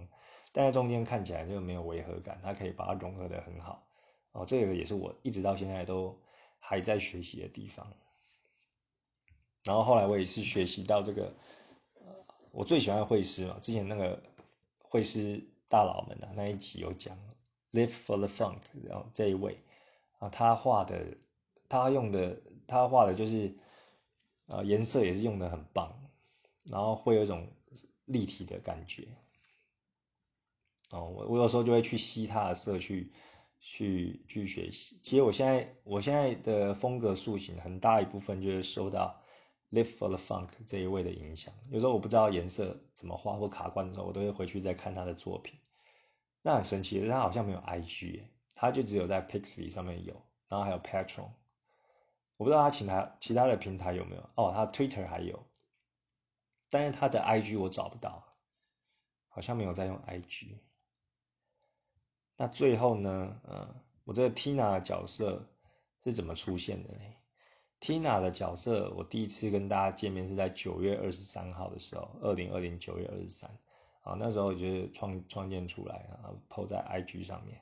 [0.51, 3.87] 但在中间看起来就没有违和感，它可以把它融合的很好。
[4.33, 6.15] 哦，这个也是我一直到现在都
[6.59, 7.91] 还在学习的地方。
[9.69, 11.31] 然后后来我也是学习到这个，
[11.99, 12.07] 呃，
[12.51, 14.19] 我最喜欢绘师嘛，之前那个
[14.81, 17.15] 绘师大佬们啊，那一集有讲
[17.73, 19.59] ，Live for the Funk，然后这一位
[20.17, 21.05] 啊，他画的，
[21.67, 23.55] 他用的，他画的就是，
[24.47, 25.95] 呃，颜色也是用的很棒，
[26.71, 27.47] 然后会有一种
[28.05, 29.07] 立体的感觉。
[30.89, 33.13] 哦，我我有时候就会去吸他的色去
[33.59, 34.99] 去去学习。
[35.03, 39.15] 其实我现在我现在的风格塑形很大一部分就是受到
[39.71, 41.53] Live for the Funk 这一位的影响。
[41.69, 45.59] 有时候我不知道颜色怎么画或卡关的时候，我都会回去再看他的作品。
[46.41, 48.23] 那很神奇的，他好像没有 IG，
[48.55, 50.13] 他就只有在 Pixby 上面有，
[50.47, 51.29] 然后还有 Patron。
[52.37, 55.45] 我不知道他其他其他的平台有没有哦，他 Twitter 还有，
[56.69, 58.23] 但是他的 IG 我找不到，
[59.27, 60.57] 好像没有在用 IG。
[62.37, 63.41] 那最后呢？
[63.49, 65.45] 嗯，我这个 Tina 的角色
[66.05, 67.01] 是怎么出现的呢
[67.79, 73.49] ？Tina 的角色，我第一次跟大家见面是在九月二十三号的时候，二零二零九月二十三
[74.01, 77.59] 啊，那时候我就是创创建出来啊，PO 在 IG 上面。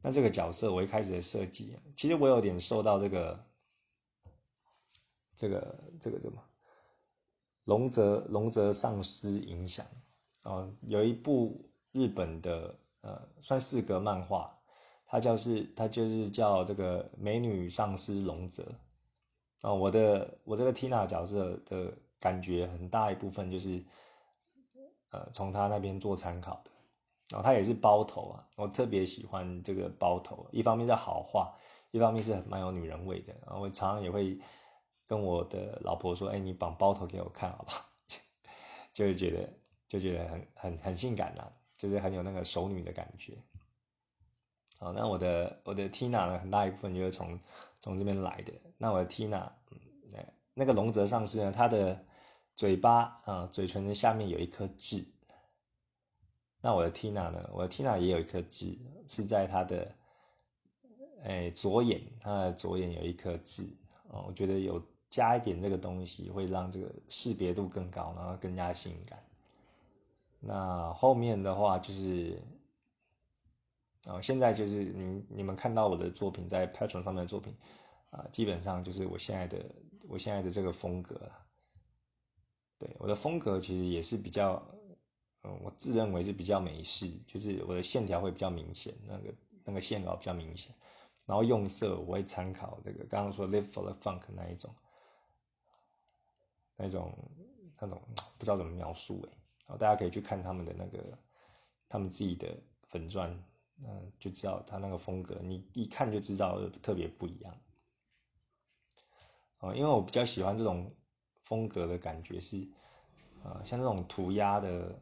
[0.00, 3.46] 那这个角色我一开始的设计，其实我有点受到这个
[5.36, 6.42] 这个这个什么
[7.64, 9.84] 龙泽龙泽丧尸影响
[10.42, 12.74] 啊，有一部日本的。
[13.00, 14.52] 呃，算四格漫画，
[15.06, 18.66] 它就是它就是叫这个美女丧尸龙泽
[19.62, 19.72] 啊。
[19.72, 23.84] 我的我这个 Tina 角色的感觉很大一部分就是
[25.10, 26.70] 呃从他那边做参考的。
[27.30, 31.54] 然后他也是包头啊，我特别喜欢这个包头，一方面是好画，
[31.90, 33.34] 一方面是蛮有女人味的。
[33.44, 34.40] 然后我常常也会
[35.06, 37.84] 跟我的老婆说：“哎，你绑包头给我看好不好？”
[38.94, 39.52] 就是觉得
[39.86, 41.46] 就觉得很很很性感呐。
[41.76, 43.34] 就是很有那个熟女的感觉，
[44.78, 47.38] 好，那我的我的 Tina 呢，很大一部分就是从
[47.80, 48.52] 从这边来的。
[48.76, 49.50] 那我的 Tina，
[50.10, 50.24] 那
[50.54, 52.00] 那个龙泽上司呢，他的
[52.54, 55.04] 嘴巴啊，嘴唇的下面有一颗痣。
[56.60, 59.92] 那我的 Tina 呢，我的 Tina 也有一颗痣，是在他的
[61.24, 63.68] 哎左眼，他的左眼有一颗痣。
[64.08, 69.18] 哦，我觉得有加一点这个东西，会让这个识别度更高，然后更加性感。
[70.40, 72.40] 那后面的话就是，
[74.06, 77.54] 啊，现在就是你你们看到我的作品在 Patron 上面的作品，
[78.10, 79.64] 啊，基本上就是我现在的
[80.08, 81.46] 我现在的这个风格了。
[82.78, 84.64] 对，我的风格其实也是比较，
[85.42, 89.34] 嗯，我自认为是比较美式，就是我的线条会比较明显，那个
[89.64, 90.72] 那个线稿比较明显，
[91.26, 94.72] 然后用色我会参考这个刚刚说 Live for the Funk 那一种，
[96.76, 97.12] 那种
[97.80, 98.00] 那种
[98.38, 99.36] 不知道怎么描述哎。
[99.66, 101.18] 好，大家可以去看他们的那个，
[101.88, 103.36] 他们自己的粉钻，
[103.84, 107.56] 嗯，就知道他那个风格，你一看就知道特别不一样。
[109.58, 110.94] 啊，因为我比较喜欢这种
[111.42, 112.66] 风格的感觉是，
[113.42, 114.96] 啊，像这种涂鸦的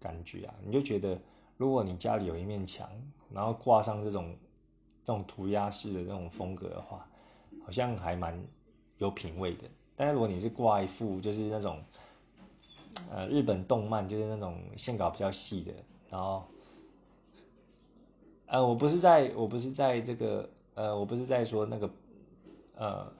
[0.00, 1.20] 感觉啊，你就觉得
[1.56, 2.90] 如果你家里有一面墙，
[3.30, 4.36] 然后挂上这种
[5.04, 7.08] 这种涂鸦式的这种风格的话，
[7.64, 8.42] 好像还蛮
[8.98, 9.68] 有品味的。
[9.96, 11.82] 但是如果你是挂一副就是那种。
[13.10, 15.72] 呃，日本动漫就是那种线稿比较细的，
[16.10, 16.46] 然后，
[18.52, 21.90] 呃，我不是在，我不是在这个，呃，我不是在说那个，
[22.76, 23.10] 呃，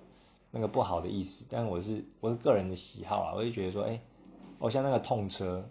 [0.51, 3.99] 那个不好的意思，但我是我是个人的喜好啊，我就觉得说，哎，
[4.59, 5.67] 我像那个痛车，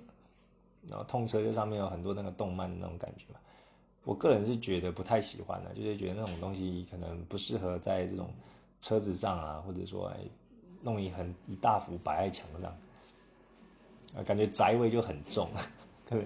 [0.87, 3.39] 然后痛车就上面有很多那个动漫的那种感觉嘛，
[4.03, 8.31] 我个人是觉得不太喜欢的，就是觉得那种东西可能不适合在这种
[8.81, 10.17] 车子上啊，或者说哎，
[10.81, 12.75] 弄一很一大幅摆在墙上。
[14.15, 15.47] 啊，感觉宅味就很重，
[16.09, 16.25] 可能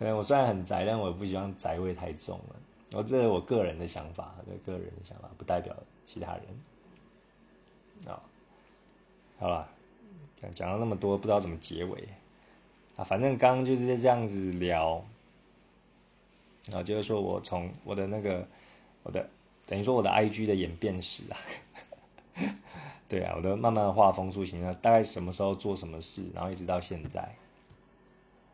[0.00, 2.56] 可能我虽然很宅，但我不希望宅味太重了。
[2.94, 5.74] 我这是我个人的想法，这个人的想法不代表
[6.04, 6.42] 其他人。
[8.06, 8.20] 啊，
[9.38, 9.68] 好了，
[10.40, 12.08] 讲讲了那么多，不知道怎么结尾
[12.96, 13.04] 啊。
[13.04, 15.04] 反正刚刚就是这样子聊，
[16.70, 18.46] 然啊，就是说我从我的那个
[19.02, 19.28] 我的
[19.66, 21.38] 等于说我的 I G 的演变史啊。
[23.08, 27.34] 对啊，我的慢慢的画风塑形啊，大概什么时候做什么事，然后一直到现在，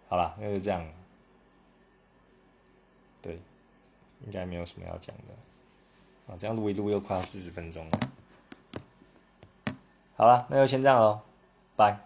[0.09, 0.84] 好了，那就这样。
[3.22, 3.39] 对，
[4.27, 6.33] 应该没有什么要讲的。
[6.33, 8.01] 啊，这样录一录又快要四十分钟了。
[10.16, 11.21] 好了，那就先这样喽，
[11.75, 11.99] 拜。